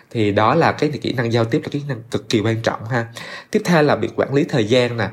Thì 0.10 0.31
đó 0.31 0.56
là 0.56 0.71
cái 0.71 0.89
kỹ 0.89 1.13
năng 1.13 1.33
giao 1.33 1.45
tiếp 1.45 1.62
là 1.63 1.69
kỹ 1.71 1.81
năng 1.88 2.04
cực 2.12 2.30
kỳ 2.30 2.39
quan 2.39 2.62
trọng 2.62 2.86
ha. 2.86 3.07
Tiếp 3.51 3.62
theo 3.65 3.83
là 3.83 3.95
việc 3.95 4.12
quản 4.15 4.33
lý 4.33 4.44
thời 4.44 4.65
gian 4.65 4.98
nè. 4.98 5.10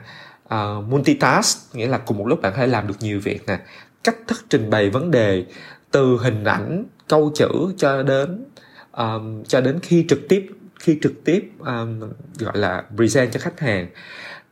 Uh, 0.54 0.84
multitask 0.88 1.76
nghĩa 1.76 1.86
là 1.86 1.98
cùng 1.98 2.18
một 2.18 2.26
lúc 2.26 2.42
bạn 2.42 2.52
có 2.52 2.58
thể 2.58 2.66
làm 2.66 2.86
được 2.86 2.96
nhiều 3.00 3.20
việc 3.20 3.46
nè. 3.46 3.58
Cách 4.04 4.16
thức 4.26 4.44
trình 4.48 4.70
bày 4.70 4.90
vấn 4.90 5.10
đề 5.10 5.44
từ 5.90 6.18
hình 6.22 6.44
ảnh 6.44 6.84
câu 7.08 7.32
chữ 7.34 7.48
cho 7.76 8.02
đến 8.02 8.44
um, 8.96 9.44
cho 9.44 9.60
đến 9.60 9.80
khi 9.82 10.04
trực 10.08 10.28
tiếp 10.28 10.46
khi 10.78 10.98
trực 11.02 11.24
tiếp 11.24 11.50
um, 11.58 12.00
gọi 12.38 12.58
là 12.58 12.84
present 12.96 13.32
cho 13.32 13.40
khách 13.40 13.60
hàng 13.60 13.86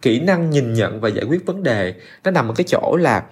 kỹ 0.03 0.21
năng 0.21 0.50
nhìn 0.50 0.73
nhận 0.73 1.00
và 1.00 1.09
giải 1.09 1.25
quyết 1.25 1.47
vấn 1.47 1.62
đề 1.62 1.94
nó 2.25 2.31
nằm 2.31 2.49
ở 2.49 2.55
cái 2.56 2.65
chỗ 2.69 2.97
là 3.00 3.23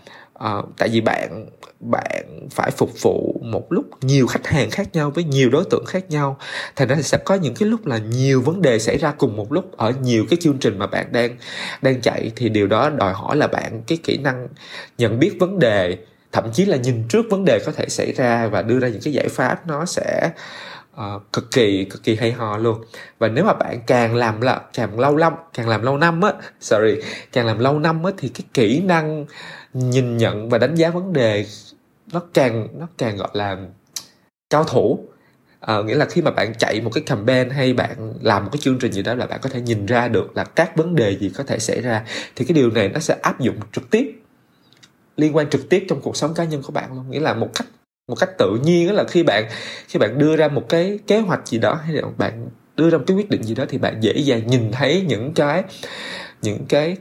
uh, 0.45 0.69
tại 0.79 0.89
vì 0.89 1.01
bạn 1.01 1.47
bạn 1.81 2.49
phải 2.51 2.71
phục 2.71 3.03
vụ 3.03 3.41
một 3.43 3.73
lúc 3.73 4.05
nhiều 4.05 4.27
khách 4.27 4.47
hàng 4.47 4.71
khác 4.71 4.89
nhau 4.93 5.11
với 5.11 5.25
nhiều 5.25 5.51
đối 5.51 5.65
tượng 5.71 5.85
khác 5.87 6.11
nhau 6.11 6.39
thành 6.77 6.89
ra 6.89 7.03
sẽ 7.03 7.19
có 7.25 7.35
những 7.35 7.55
cái 7.55 7.69
lúc 7.69 7.87
là 7.87 7.99
nhiều 7.99 8.41
vấn 8.41 8.63
đề 8.63 8.79
xảy 8.79 8.99
ra 8.99 9.13
cùng 9.19 9.37
một 9.37 9.53
lúc 9.53 9.77
ở 9.77 9.93
nhiều 10.03 10.25
cái 10.31 10.39
chương 10.43 10.59
trình 10.59 10.79
mà 10.79 10.87
bạn 10.87 11.13
đang 11.13 11.37
đang 11.83 12.01
chạy. 12.01 12.33
Thì 12.37 12.49
điều 12.49 12.67
đó 12.67 12.91
đòi 12.91 13.13
hỏi 13.13 13.37
là 13.37 13.47
bạn 13.47 13.83
cái 13.87 13.99
kỹ 14.05 14.17
năng 14.17 14.49
nhận 14.99 15.19
biết 15.19 15.37
vấn 15.41 15.59
đề 15.59 15.99
thậm 16.33 16.53
chí 16.53 16.65
là 16.65 16.77
nhìn 16.77 17.09
trước 17.09 17.27
vấn 17.31 17.45
đề 17.45 17.59
có 17.67 17.73
thể 17.73 17.89
xảy 17.89 18.13
ra 18.13 18.47
và 18.47 18.63
đưa 18.63 18.79
ra 18.79 18.89
những 18.89 19.01
cái 19.05 19.13
giải 19.13 19.29
pháp 19.29 19.67
nó 19.67 19.85
sẽ 19.85 20.31
uh, 20.97 21.33
cực 21.33 21.51
kỳ 21.51 21.85
cực 21.85 22.03
kỳ 22.03 22.17
hay 22.17 22.33
ho 22.33 22.57
luôn. 22.57 22.85
Và 23.19 23.29
nếu 23.29 23.45
mà 23.45 23.55
bạn 23.55 23.81
càng 23.87 24.15
làm 24.15 24.41
là 24.41 24.61
càng 24.73 25.01
lâu 25.01 25.17
năm 25.17 25.33
càng 25.55 25.69
làm 25.69 25.83
lâu 25.83 25.99
năm 25.99 26.21
á 26.21 26.33
sorry 26.61 26.95
càng 27.33 27.47
làm 27.47 27.59
lâu 27.59 27.79
năm 27.79 28.03
á 28.05 28.13
thì 28.17 28.29
cái 28.29 28.45
kỹ 28.55 28.81
năng 28.81 29.27
nhìn 29.73 30.17
nhận 30.17 30.49
và 30.49 30.59
đánh 30.59 30.75
giá 30.75 30.91
vấn 30.91 31.13
đề 31.13 31.47
nó 32.13 32.23
càng 32.35 32.69
nó 32.79 32.87
càng 32.99 33.17
gọi 33.17 33.31
là 33.33 33.57
cao 34.51 34.65
thủ. 34.65 35.09
À, 35.61 35.83
nghĩa 35.83 35.95
là 35.95 36.05
khi 36.05 36.23
mà 36.23 36.31
bạn 36.31 36.55
chạy 36.59 36.81
một 36.81 36.91
cái 36.95 37.03
campaign 37.03 37.51
hay 37.51 37.73
bạn 37.73 38.15
làm 38.21 38.45
một 38.45 38.51
cái 38.53 38.61
chương 38.63 38.79
trình 38.79 38.93
gì 38.93 39.03
đó 39.03 39.15
là 39.15 39.27
bạn 39.27 39.41
có 39.43 39.49
thể 39.49 39.61
nhìn 39.61 39.87
ra 39.87 40.09
được 40.09 40.37
là 40.37 40.45
các 40.45 40.77
vấn 40.77 40.95
đề 40.95 41.17
gì 41.19 41.33
có 41.37 41.45
thể 41.45 41.59
xảy 41.59 41.81
ra 41.81 42.05
thì 42.37 42.45
cái 42.45 42.55
điều 42.55 42.71
này 42.71 42.89
nó 42.89 43.01
sẽ 43.01 43.17
áp 43.23 43.41
dụng 43.41 43.57
trực 43.73 43.91
tiếp 43.91 44.19
liên 45.17 45.37
quan 45.37 45.51
trực 45.51 45.69
tiếp 45.69 45.85
trong 45.89 46.01
cuộc 46.01 46.17
sống 46.17 46.35
cá 46.35 46.45
nhân 46.45 46.63
của 46.63 46.73
bạn 46.73 46.95
luôn. 46.95 47.11
Nghĩa 47.11 47.21
là 47.21 47.35
một 47.35 47.49
cách 47.55 47.67
một 48.09 48.15
cách 48.21 48.31
tự 48.39 48.59
nhiên 48.65 48.89
đó 48.89 48.93
là 48.93 49.05
khi 49.05 49.23
bạn 49.23 49.45
khi 49.89 49.99
bạn 49.99 50.19
đưa 50.19 50.37
ra 50.37 50.49
một 50.49 50.69
cái 50.69 50.99
kế 51.07 51.19
hoạch 51.19 51.47
gì 51.47 51.59
đó 51.59 51.75
hay 51.75 51.95
là 51.95 52.03
bạn 52.19 52.49
đưa 52.77 52.91
ra 52.91 52.99
một 52.99 53.05
cái 53.07 53.17
quyết 53.17 53.31
định 53.31 53.43
gì 53.43 53.55
đó 53.55 53.65
thì 53.69 53.79
bạn 53.79 54.01
dễ 54.01 54.13
dàng 54.13 54.47
nhìn 54.47 54.73
thấy 54.73 55.05
những 55.09 55.33
cái 55.35 55.65
những 56.43 56.65
cái 56.69 56.97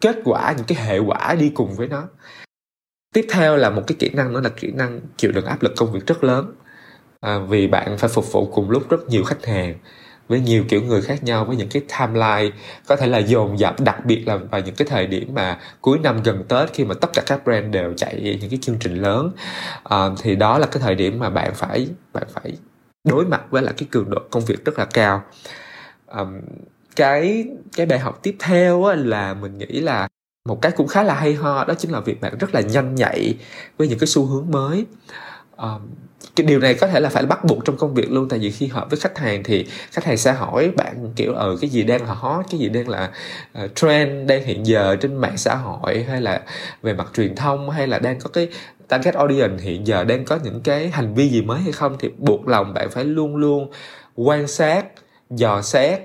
kết 0.00 0.16
quả 0.24 0.54
những 0.56 0.66
cái 0.66 0.86
hệ 0.86 0.98
quả 0.98 1.34
đi 1.34 1.50
cùng 1.54 1.74
với 1.74 1.88
nó. 1.88 2.08
Tiếp 3.14 3.26
theo 3.30 3.56
là 3.56 3.70
một 3.70 3.82
cái 3.86 3.96
kỹ 3.98 4.10
năng 4.14 4.32
nữa 4.32 4.40
là 4.40 4.50
kỹ 4.50 4.72
năng 4.74 5.00
chịu 5.16 5.32
đựng 5.32 5.46
áp 5.46 5.62
lực 5.62 5.72
công 5.76 5.92
việc 5.92 6.06
rất 6.06 6.24
lớn. 6.24 6.54
À, 7.20 7.38
vì 7.38 7.66
bạn 7.66 7.98
phải 7.98 8.08
phục 8.08 8.32
vụ 8.32 8.46
cùng 8.46 8.70
lúc 8.70 8.88
rất 8.90 9.08
nhiều 9.08 9.24
khách 9.24 9.46
hàng 9.46 9.74
với 10.28 10.40
nhiều 10.40 10.64
kiểu 10.68 10.82
người 10.82 11.02
khác 11.02 11.24
nhau 11.24 11.44
với 11.44 11.56
những 11.56 11.68
cái 11.68 11.82
timeline 11.98 12.56
có 12.86 12.96
thể 12.96 13.06
là 13.06 13.18
dồn 13.18 13.58
dập 13.58 13.80
đặc 13.80 14.04
biệt 14.04 14.28
là 14.28 14.36
vào 14.36 14.60
những 14.60 14.74
cái 14.74 14.88
thời 14.90 15.06
điểm 15.06 15.28
mà 15.34 15.58
cuối 15.80 15.98
năm 15.98 16.22
gần 16.22 16.44
tết 16.48 16.72
khi 16.72 16.84
mà 16.84 16.94
tất 17.00 17.08
cả 17.12 17.22
các 17.26 17.44
brand 17.44 17.74
đều 17.74 17.94
chạy 17.96 18.38
những 18.40 18.50
cái 18.50 18.58
chương 18.62 18.78
trình 18.80 18.94
lớn. 18.94 19.30
À, 19.84 20.08
thì 20.22 20.36
đó 20.36 20.58
là 20.58 20.66
cái 20.66 20.82
thời 20.82 20.94
điểm 20.94 21.18
mà 21.18 21.30
bạn 21.30 21.54
phải 21.54 21.88
bạn 22.12 22.24
phải 22.32 22.52
đối 23.04 23.26
mặt 23.26 23.42
với 23.50 23.62
lại 23.62 23.74
cái 23.76 23.88
cường 23.90 24.10
độ 24.10 24.18
công 24.30 24.44
việc 24.44 24.64
rất 24.64 24.78
là 24.78 24.84
cao. 24.84 25.22
À, 26.06 26.24
cái 26.96 27.44
cái 27.76 27.86
bài 27.86 27.98
học 27.98 28.18
tiếp 28.22 28.36
theo 28.40 28.84
á, 28.84 28.94
là 28.94 29.34
mình 29.34 29.58
nghĩ 29.58 29.80
là 29.80 30.08
một 30.48 30.62
cái 30.62 30.72
cũng 30.72 30.88
khá 30.88 31.02
là 31.02 31.14
hay 31.14 31.34
ho 31.34 31.64
đó 31.64 31.74
chính 31.78 31.90
là 31.90 32.00
việc 32.00 32.20
bạn 32.20 32.38
rất 32.40 32.54
là 32.54 32.60
nhanh 32.60 32.94
nhạy 32.94 33.34
với 33.76 33.88
những 33.88 33.98
cái 33.98 34.06
xu 34.06 34.26
hướng 34.26 34.50
mới. 34.50 34.86
Um, 35.56 35.80
cái 36.36 36.46
điều 36.46 36.58
này 36.58 36.74
có 36.74 36.86
thể 36.86 37.00
là 37.00 37.08
phải 37.08 37.26
bắt 37.26 37.44
buộc 37.44 37.64
trong 37.64 37.76
công 37.76 37.94
việc 37.94 38.12
luôn 38.12 38.28
tại 38.28 38.38
vì 38.38 38.50
khi 38.50 38.66
hợp 38.66 38.90
với 38.90 39.00
khách 39.00 39.18
hàng 39.18 39.42
thì 39.44 39.66
khách 39.90 40.04
hàng 40.04 40.16
sẽ 40.16 40.32
hỏi 40.32 40.70
bạn 40.76 41.12
kiểu 41.16 41.34
ở 41.34 41.50
ừ, 41.50 41.58
cái 41.60 41.70
gì 41.70 41.82
đang 41.82 42.06
là 42.06 42.14
hot? 42.14 42.46
Cái 42.50 42.60
gì 42.60 42.68
đang 42.68 42.88
là 42.88 43.10
uh, 43.64 43.74
trend 43.74 44.28
đang 44.28 44.44
hiện 44.44 44.66
giờ 44.66 44.96
trên 45.00 45.16
mạng 45.16 45.36
xã 45.36 45.54
hội? 45.54 46.04
Hay 46.08 46.20
là 46.20 46.42
về 46.82 46.94
mặt 46.94 47.06
truyền 47.16 47.34
thông? 47.34 47.70
Hay 47.70 47.86
là 47.86 47.98
đang 47.98 48.20
có 48.20 48.30
cái 48.32 48.48
target 48.88 49.14
audience 49.14 49.62
hiện 49.62 49.86
giờ? 49.86 50.04
Đang 50.04 50.24
có 50.24 50.38
những 50.44 50.60
cái 50.60 50.88
hành 50.88 51.14
vi 51.14 51.28
gì 51.28 51.42
mới 51.42 51.60
hay 51.60 51.72
không? 51.72 51.96
Thì 52.00 52.10
buộc 52.18 52.48
lòng 52.48 52.74
bạn 52.74 52.90
phải 52.90 53.04
luôn 53.04 53.36
luôn 53.36 53.70
quan 54.14 54.46
sát 54.46 54.86
dò 55.30 55.62
xét 55.62 56.00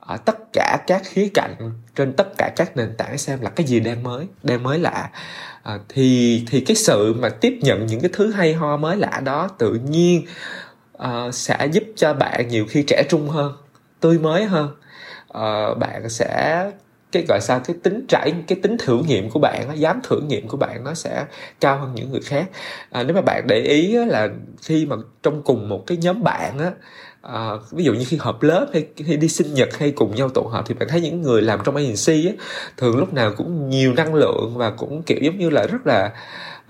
ở 0.00 0.16
tất 0.16 0.52
cả 0.52 0.78
các 0.86 1.02
khía 1.04 1.28
cạnh 1.34 1.54
trên 1.94 2.12
tất 2.12 2.28
cả 2.38 2.52
các 2.56 2.76
nền 2.76 2.96
tảng 2.96 3.18
xem 3.18 3.40
là 3.40 3.50
cái 3.50 3.66
gì 3.66 3.80
đang 3.80 4.02
mới 4.02 4.26
đang 4.42 4.62
mới 4.62 4.78
lạ 4.78 5.10
à, 5.62 5.78
thì 5.88 6.42
thì 6.46 6.60
cái 6.60 6.76
sự 6.76 7.14
mà 7.14 7.28
tiếp 7.28 7.58
nhận 7.62 7.86
những 7.86 8.00
cái 8.00 8.10
thứ 8.12 8.30
hay 8.32 8.54
ho 8.54 8.76
mới 8.76 8.96
lạ 8.96 9.22
đó 9.24 9.48
tự 9.58 9.74
nhiên 9.74 10.26
uh, 11.02 11.34
sẽ 11.34 11.68
giúp 11.72 11.84
cho 11.96 12.14
bạn 12.14 12.48
nhiều 12.48 12.66
khi 12.68 12.82
trẻ 12.82 13.02
trung 13.08 13.28
hơn 13.28 13.52
tươi 14.00 14.18
mới 14.18 14.44
hơn. 14.44 14.68
Uh, 15.28 15.78
bạn 15.78 16.08
sẽ 16.08 16.64
cái 17.12 17.24
gọi 17.28 17.40
sao 17.40 17.60
cái 17.60 17.76
tính 17.82 18.04
trải 18.08 18.34
cái 18.46 18.58
tính 18.62 18.76
thử 18.78 19.02
nghiệm 19.02 19.30
của 19.30 19.40
bạn 19.40 19.68
nó 19.68 19.74
dám 19.74 20.00
thử 20.02 20.20
nghiệm 20.20 20.48
của 20.48 20.56
bạn 20.56 20.84
nó 20.84 20.94
sẽ 20.94 21.26
cao 21.60 21.78
hơn 21.78 21.94
những 21.94 22.10
người 22.10 22.20
khác. 22.20 22.50
À, 22.90 23.02
nếu 23.02 23.14
mà 23.14 23.20
bạn 23.20 23.44
để 23.46 23.60
ý 23.60 23.92
là 23.92 24.28
khi 24.62 24.86
mà 24.86 24.96
trong 25.22 25.42
cùng 25.42 25.68
một 25.68 25.84
cái 25.86 25.98
nhóm 25.98 26.22
bạn 26.22 26.58
á 26.58 26.72
à, 27.22 27.50
ví 27.70 27.84
dụ 27.84 27.94
như 27.94 28.04
khi 28.08 28.16
họp 28.16 28.42
lớp 28.42 28.66
hay, 28.72 28.86
hay 29.06 29.16
đi 29.16 29.28
sinh 29.28 29.54
nhật 29.54 29.78
hay 29.78 29.90
cùng 29.90 30.14
nhau 30.14 30.28
tụ 30.28 30.42
họp 30.42 30.66
thì 30.66 30.74
bạn 30.74 30.88
thấy 30.88 31.00
những 31.00 31.22
người 31.22 31.42
làm 31.42 31.60
trong 31.64 31.76
agency 31.76 32.26
á 32.26 32.32
thường 32.76 32.98
lúc 32.98 33.14
nào 33.14 33.32
cũng 33.36 33.68
nhiều 33.70 33.94
năng 33.94 34.14
lượng 34.14 34.52
và 34.56 34.70
cũng 34.70 35.02
kiểu 35.02 35.18
giống 35.22 35.38
như 35.38 35.50
là 35.50 35.66
rất 35.66 35.86
là 35.86 36.12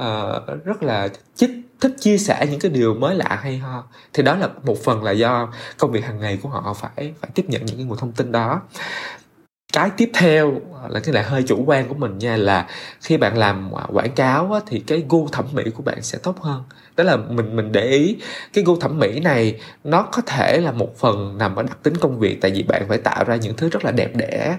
uh, 0.02 0.64
rất 0.64 0.82
là 0.82 1.09
chích 1.35 1.50
thích 1.80 1.92
chia 2.00 2.18
sẻ 2.18 2.47
những 2.50 2.61
cái 2.61 2.70
điều 2.70 2.94
mới 2.94 3.14
lạ 3.14 3.38
hay 3.42 3.59
ho. 3.59 3.85
Thì 4.12 4.23
đó 4.23 4.37
là 4.37 4.49
một 4.64 4.85
phần 4.85 5.04
là 5.04 5.11
do 5.11 5.52
công 5.78 5.92
việc 5.92 6.04
hàng 6.04 6.20
ngày 6.20 6.38
của 6.42 6.49
họ 6.49 6.75
phải 6.75 7.14
phải 7.20 7.30
tiếp 7.35 7.44
nhận 7.49 7.66
những 7.66 7.76
cái 7.76 7.85
nguồn 7.85 7.99
thông 7.99 8.12
tin 8.12 8.32
đó 8.32 8.62
cái 9.72 9.90
tiếp 9.96 10.10
theo 10.14 10.60
à, 10.82 10.88
là 10.88 11.00
cái 11.00 11.14
này 11.14 11.22
hơi 11.22 11.42
chủ 11.42 11.64
quan 11.66 11.88
của 11.88 11.94
mình 11.94 12.18
nha 12.18 12.36
là 12.36 12.66
khi 13.00 13.16
bạn 13.16 13.38
làm 13.38 13.72
à, 13.76 13.86
quảng 13.92 14.12
cáo 14.12 14.52
á, 14.52 14.60
thì 14.66 14.80
cái 14.86 15.04
gu 15.08 15.28
thẩm 15.28 15.44
mỹ 15.52 15.62
của 15.74 15.82
bạn 15.82 16.02
sẽ 16.02 16.18
tốt 16.22 16.40
hơn. 16.40 16.62
Đó 16.96 17.04
là 17.04 17.16
mình 17.16 17.56
mình 17.56 17.72
để 17.72 17.84
ý 17.84 18.16
cái 18.52 18.64
gu 18.64 18.76
thẩm 18.76 18.98
mỹ 18.98 19.20
này 19.20 19.60
nó 19.84 20.02
có 20.02 20.22
thể 20.26 20.60
là 20.60 20.72
một 20.72 20.98
phần 20.98 21.38
nằm 21.38 21.56
ở 21.56 21.62
đặc 21.62 21.78
tính 21.82 21.96
công 21.96 22.18
việc 22.18 22.40
tại 22.40 22.50
vì 22.50 22.62
bạn 22.62 22.82
phải 22.88 22.98
tạo 22.98 23.24
ra 23.24 23.36
những 23.36 23.56
thứ 23.56 23.68
rất 23.68 23.84
là 23.84 23.90
đẹp 23.90 24.16
đẽ 24.16 24.56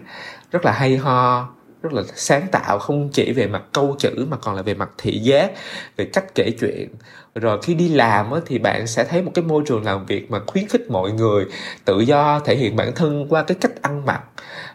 rất 0.51 0.65
là 0.65 0.71
hay 0.71 0.97
ho 0.97 1.49
rất 1.81 1.93
là 1.93 2.03
sáng 2.15 2.47
tạo 2.51 2.79
không 2.79 3.09
chỉ 3.09 3.33
về 3.33 3.47
mặt 3.47 3.63
câu 3.73 3.95
chữ 3.99 4.25
mà 4.29 4.37
còn 4.37 4.55
là 4.55 4.61
về 4.61 4.73
mặt 4.73 4.89
thị 4.97 5.19
giác 5.19 5.51
về 5.97 6.05
cách 6.05 6.25
kể 6.35 6.51
chuyện. 6.59 6.89
Rồi 7.35 7.59
khi 7.63 7.73
đi 7.73 7.89
làm 7.89 8.31
á, 8.31 8.39
thì 8.45 8.59
bạn 8.59 8.87
sẽ 8.87 9.03
thấy 9.03 9.21
một 9.21 9.31
cái 9.33 9.43
môi 9.43 9.63
trường 9.65 9.83
làm 9.83 10.05
việc 10.05 10.31
mà 10.31 10.39
khuyến 10.47 10.67
khích 10.67 10.91
mọi 10.91 11.11
người 11.11 11.45
tự 11.85 11.99
do 11.99 12.39
thể 12.39 12.55
hiện 12.55 12.75
bản 12.75 12.95
thân 12.95 13.25
qua 13.29 13.43
cái 13.43 13.57
cách 13.61 13.81
ăn 13.81 14.05
mặc 14.05 14.21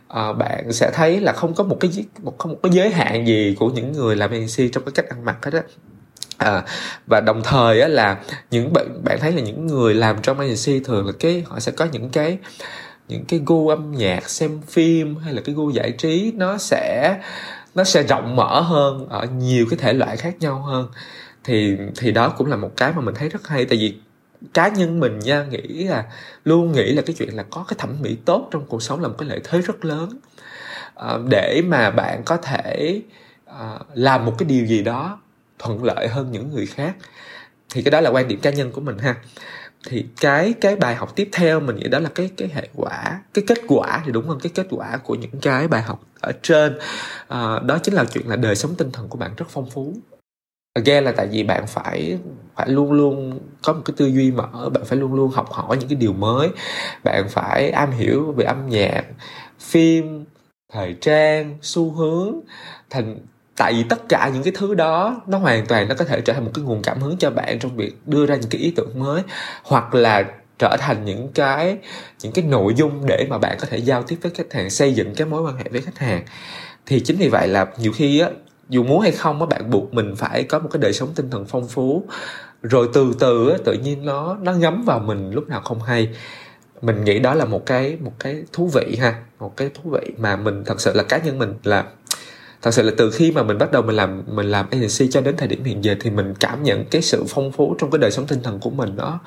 à, 0.09 0.33
bạn 0.33 0.73
sẽ 0.73 0.91
thấy 0.95 1.21
là 1.21 1.33
không 1.33 1.55
có 1.55 1.65
một 1.65 1.77
cái 1.81 1.91
một 2.23 2.39
không 2.39 2.53
một 2.53 2.59
cái 2.63 2.73
giới 2.73 2.91
hạn 2.91 3.27
gì 3.27 3.57
của 3.59 3.71
những 3.71 3.93
người 3.93 4.17
làm 4.17 4.31
agency 4.31 4.69
trong 4.69 4.85
cái 4.85 4.93
cách 4.95 5.09
ăn 5.09 5.25
mặc 5.25 5.37
hết 5.45 5.55
á. 5.55 5.63
À, 6.39 6.63
và 7.07 7.21
đồng 7.21 7.43
thời 7.45 7.81
á, 7.81 7.89
là 7.89 8.17
những 8.51 8.73
bạn 8.73 9.05
bạn 9.05 9.19
thấy 9.21 9.33
là 9.33 9.41
những 9.43 9.67
người 9.67 9.95
làm 9.95 10.17
trong 10.23 10.41
agency 10.41 10.81
thường 10.85 11.07
là 11.07 11.13
cái 11.21 11.45
họ 11.47 11.61
sẽ 11.61 11.73
có 11.73 11.85
những 11.93 12.11
cái 12.11 12.39
những 13.09 13.25
cái 13.25 13.41
gu 13.47 13.69
âm 13.69 13.93
nhạc 13.93 14.31
xem 14.31 14.61
phim 14.67 15.17
hay 15.17 15.35
là 15.35 15.43
cái 15.45 15.55
gu 15.55 15.71
giải 15.71 15.93
trí 15.99 16.33
nó 16.37 16.59
sẽ 16.59 17.17
nó 17.75 17.85
sẽ 17.85 18.03
rộng 18.03 18.37
mở 18.37 18.61
hơn 18.61 19.09
ở 19.09 19.27
nhiều 19.27 19.67
cái 19.71 19.79
thể 19.79 19.93
loại 19.93 20.17
khác 20.17 20.37
nhau 20.41 20.63
hơn. 20.63 20.89
Thì 21.45 21.77
thì 21.99 22.13
đó 22.13 22.29
cũng 22.29 22.47
là 22.47 22.57
một 22.57 22.71
cái 22.77 22.93
mà 22.93 23.01
mình 23.01 23.15
thấy 23.15 23.29
rất 23.29 23.49
hay. 23.49 23.65
Tại 23.65 23.79
vì 23.79 23.95
cá 24.55 24.69
nhân 24.69 25.01
mình 25.01 25.19
nha 25.19 25.45
nghĩ 25.45 25.85
là 25.85 26.05
luôn 26.45 26.73
nghĩ 26.73 26.93
là 26.93 27.03
cái 27.07 27.17
chuyện 27.19 27.37
là 27.37 27.43
có 27.51 27.65
cái 27.69 27.77
thẩm 27.79 27.97
mỹ 28.01 28.17
tốt 28.25 28.49
trong 28.51 28.67
cuộc 28.69 28.83
sống 28.83 29.03
là 29.03 29.09
một 29.09 29.15
cái 29.19 29.29
lợi 29.29 29.41
thế 29.45 29.61
rất 29.61 29.85
lớn. 29.85 30.19
À, 30.95 31.19
để 31.29 31.63
mà 31.67 31.91
bạn 31.91 32.23
có 32.25 32.37
thể 32.37 33.01
à, 33.47 33.79
làm 33.95 34.25
một 34.27 34.35
cái 34.39 34.49
điều 34.49 34.67
gì 34.67 34.83
đó 34.83 35.21
thuận 35.59 35.85
lợi 35.85 36.09
hơn 36.09 36.33
những 36.33 36.51
người 36.55 36.67
khác 36.67 36.97
thì 37.71 37.83
cái 37.83 37.91
đó 37.91 38.01
là 38.01 38.11
quan 38.11 38.29
điểm 38.29 38.41
cá 38.41 38.51
nhân 38.51 38.73
của 38.73 38.81
mình 38.81 38.99
ha. 38.99 39.17
Thì 39.89 40.07
cái 40.21 40.55
cái 40.61 40.77
bài 40.77 40.95
học 40.95 41.17
tiếp 41.17 41.29
theo 41.33 41.61
mình 41.61 41.77
nghĩ 41.77 41.89
đó 41.89 41.99
là 41.99 42.11
cái 42.15 42.31
cái 42.37 42.49
hệ 42.55 42.69
quả 42.75 43.21
cái 43.35 43.45
kết 43.49 43.59
quả 43.69 44.03
thì 44.07 44.13
đúng 44.13 44.29
hơn 44.29 44.39
cái 44.43 44.53
kết 44.55 44.67
quả 44.71 44.97
của 44.97 45.15
những 45.15 45.41
cái 45.43 45.69
bài 45.69 45.83
học 45.83 46.03
ở 46.21 46.33
trên. 46.43 46.79
À, 47.29 47.59
đó 47.67 47.79
chính 47.83 47.95
là 47.95 48.05
chuyện 48.05 48.29
là 48.29 48.37
đời 48.37 48.57
sống 48.57 48.75
tinh 48.75 48.93
thần 48.93 49.09
của 49.09 49.19
bạn 49.19 49.31
rất 49.37 49.47
phong 49.51 49.71
phú 49.71 49.95
again 50.77 51.05
là 51.05 51.13
tại 51.13 51.27
vì 51.27 51.43
bạn 51.43 51.67
phải 51.67 52.19
phải 52.57 52.69
luôn 52.69 52.93
luôn 52.93 53.39
có 53.63 53.73
một 53.73 53.83
cái 53.85 53.95
tư 53.97 54.07
duy 54.07 54.31
mở, 54.31 54.69
bạn 54.75 54.85
phải 54.85 54.99
luôn 54.99 55.15
luôn 55.15 55.31
học 55.31 55.53
hỏi 55.53 55.77
những 55.77 55.89
cái 55.89 55.97
điều 55.97 56.13
mới. 56.13 56.49
Bạn 57.05 57.29
phải 57.29 57.71
am 57.71 57.91
hiểu 57.91 58.33
về 58.33 58.45
âm 58.45 58.69
nhạc, 58.69 59.03
phim, 59.61 60.25
thời 60.73 60.97
trang, 61.01 61.59
xu 61.63 61.91
hướng. 61.91 62.41
Thành, 62.91 63.19
tại 63.57 63.73
vì 63.73 63.85
tất 63.89 64.09
cả 64.09 64.31
những 64.35 64.43
cái 64.43 64.53
thứ 64.57 64.75
đó, 64.75 65.23
nó 65.27 65.39
hoàn 65.39 65.67
toàn 65.67 65.89
nó 65.89 65.95
có 65.95 66.05
thể 66.05 66.21
trở 66.21 66.33
thành 66.33 66.45
một 66.45 66.51
cái 66.55 66.65
nguồn 66.65 66.83
cảm 66.83 67.01
hứng 67.01 67.17
cho 67.19 67.31
bạn 67.31 67.59
trong 67.59 67.77
việc 67.77 67.95
đưa 68.07 68.27
ra 68.27 68.37
những 68.37 68.51
cái 68.51 68.61
ý 68.61 68.73
tưởng 68.77 68.99
mới, 68.99 69.23
hoặc 69.63 69.95
là 69.95 70.25
trở 70.59 70.77
thành 70.81 71.05
những 71.05 71.29
cái 71.35 71.79
những 72.23 72.33
cái 72.33 72.45
nội 72.45 72.75
dung 72.75 73.07
để 73.07 73.27
mà 73.31 73.39
bạn 73.39 73.57
có 73.61 73.67
thể 73.71 73.79
giao 73.79 74.03
tiếp 74.03 74.17
với 74.23 74.33
khách 74.35 74.53
hàng, 74.53 74.71
xây 74.71 74.95
dựng 74.95 75.15
cái 75.15 75.27
mối 75.27 75.43
quan 75.43 75.57
hệ 75.57 75.65
với 75.71 75.81
khách 75.81 75.99
hàng. 75.99 76.25
Thì 76.87 77.01
chính 77.01 77.17
vì 77.17 77.29
vậy 77.29 77.49
là 77.49 77.67
nhiều 77.79 77.93
khi 77.93 78.21
á 78.21 78.29
dù 78.69 78.83
muốn 78.83 79.01
hay 79.01 79.13
không 79.13 79.41
á, 79.41 79.47
bạn 79.47 79.71
buộc 79.71 79.95
mình 79.95 80.17
phải 80.17 80.43
có 80.43 80.59
một 80.59 80.69
cái 80.73 80.81
đời 80.81 80.93
sống 80.93 81.09
tinh 81.15 81.31
thần 81.31 81.45
phong 81.49 81.69
phú. 81.69 82.05
Rồi 82.63 82.89
từ 82.93 83.15
từ 83.19 83.51
á, 83.51 83.59
tự 83.65 83.73
nhiên 83.73 84.05
nó 84.05 84.37
nó 84.43 84.53
ngấm 84.53 84.83
vào 84.83 84.99
mình 84.99 85.31
lúc 85.31 85.49
nào 85.49 85.61
không 85.61 85.83
hay. 85.83 86.09
Mình 86.83 87.05
nghĩ 87.05 87.19
đó 87.19 87.35
là 87.35 87.45
một 87.45 87.67
cái 87.67 87.99
một 88.01 88.13
cái 88.19 88.43
thú 88.53 88.71
vị 88.75 88.97
ha, 89.01 89.23
một 89.39 89.57
cái 89.57 89.71
thú 89.75 89.91
vị 89.91 90.13
mà 90.19 90.37
mình 90.37 90.65
thật 90.67 90.81
sự 90.81 90.93
là 90.95 91.03
cá 91.03 91.19
nhân 91.19 91.39
mình 91.39 91.55
là, 91.65 91.85
thật 92.63 92.71
sự 92.75 92.83
là 92.83 92.93
từ 92.97 93.11
khi 93.11 93.33
mà 93.33 93.43
mình 93.43 93.59
bắt 93.59 93.73
đầu 93.73 93.83
mình 93.83 93.97
làm 93.97 94.23
mình 94.27 94.47
làm 94.47 94.67
agency 94.71 95.09
cho 95.11 95.21
đến 95.21 95.37
thời 95.37 95.49
điểm 95.49 95.65
hiện 95.65 95.85
giờ 95.85 95.95
thì 96.01 96.11
mình 96.11 96.35
cảm 96.41 96.63
nhận 96.63 96.85
cái 96.85 97.03
sự 97.03 97.25
phong 97.29 97.53
phú 97.53 97.75
trong 97.79 97.91
cái 97.91 97.99
đời 97.99 98.11
sống 98.11 98.27
tinh 98.27 98.43
thần 98.43 98.61
của 98.61 98.71
mình 98.71 98.97
đó 98.97 99.21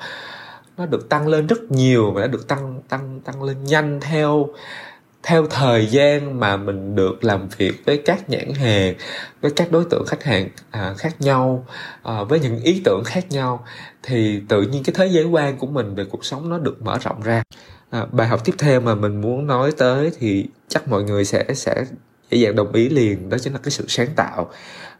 nó 0.76 0.86
được 0.86 1.08
tăng 1.08 1.28
lên 1.28 1.46
rất 1.46 1.62
nhiều 1.70 2.10
và 2.10 2.20
đã 2.20 2.26
được 2.26 2.48
tăng 2.48 2.82
tăng 2.88 3.20
tăng 3.20 3.42
lên 3.42 3.64
nhanh 3.64 4.00
theo 4.00 4.48
theo 5.22 5.46
thời 5.46 5.86
gian 5.86 6.40
mà 6.40 6.56
mình 6.56 6.96
được 6.96 7.24
làm 7.24 7.48
việc 7.56 7.72
với 7.86 8.02
các 8.04 8.30
nhãn 8.30 8.54
hàng 8.54 8.94
với 9.40 9.50
các 9.56 9.72
đối 9.72 9.84
tượng 9.90 10.04
khách 10.06 10.24
hàng 10.24 10.48
à, 10.70 10.94
khác 10.98 11.20
nhau 11.20 11.66
à, 12.02 12.22
với 12.22 12.40
những 12.40 12.62
ý 12.62 12.82
tưởng 12.84 13.02
khác 13.04 13.24
nhau 13.30 13.64
thì 14.02 14.40
tự 14.48 14.62
nhiên 14.62 14.82
cái 14.84 14.94
thế 14.96 15.06
giới 15.06 15.24
quan 15.24 15.56
của 15.56 15.66
mình 15.66 15.94
về 15.94 16.04
cuộc 16.10 16.24
sống 16.24 16.48
nó 16.48 16.58
được 16.58 16.82
mở 16.82 16.98
rộng 16.98 17.22
ra. 17.22 17.42
À, 17.90 18.06
bài 18.12 18.28
học 18.28 18.44
tiếp 18.44 18.54
theo 18.58 18.80
mà 18.80 18.94
mình 18.94 19.20
muốn 19.20 19.46
nói 19.46 19.72
tới 19.78 20.10
thì 20.18 20.46
chắc 20.68 20.88
mọi 20.88 21.02
người 21.02 21.24
sẽ 21.24 21.44
sẽ 21.54 21.84
dễ 22.30 22.38
dàng 22.38 22.56
đồng 22.56 22.72
ý 22.72 22.88
liền 22.88 23.28
đó 23.28 23.38
chính 23.38 23.52
là 23.52 23.58
cái 23.62 23.70
sự 23.70 23.84
sáng 23.88 24.08
tạo 24.16 24.50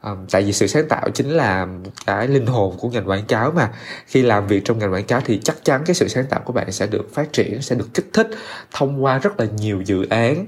um, 0.03 0.27
tại 0.31 0.43
vì 0.43 0.53
sự 0.53 0.67
sáng 0.67 0.89
tạo 0.89 1.11
chính 1.11 1.31
là 1.31 1.67
cái 2.07 2.29
linh 2.29 2.47
hồn 2.47 2.77
của 2.79 2.89
ngành 2.89 3.09
quảng 3.09 3.25
cáo 3.25 3.51
mà. 3.51 3.71
Khi 4.07 4.23
làm 4.23 4.47
việc 4.47 4.65
trong 4.65 4.79
ngành 4.79 4.93
quảng 4.93 5.05
cáo 5.05 5.21
thì 5.25 5.41
chắc 5.45 5.65
chắn 5.65 5.83
cái 5.87 5.95
sự 5.95 6.09
sáng 6.09 6.27
tạo 6.31 6.41
của 6.45 6.53
bạn 6.53 6.73
sẽ 6.73 6.87
được 6.87 7.15
phát 7.15 7.33
triển 7.33 7.63
sẽ 7.63 7.77
được 7.77 7.89
kích 7.95 8.11
thích 8.13 8.29
thông 8.73 9.05
qua 9.05 9.19
rất 9.19 9.41
là 9.41 9.47
nhiều 9.57 9.83
dự 9.85 10.07
án 10.11 10.47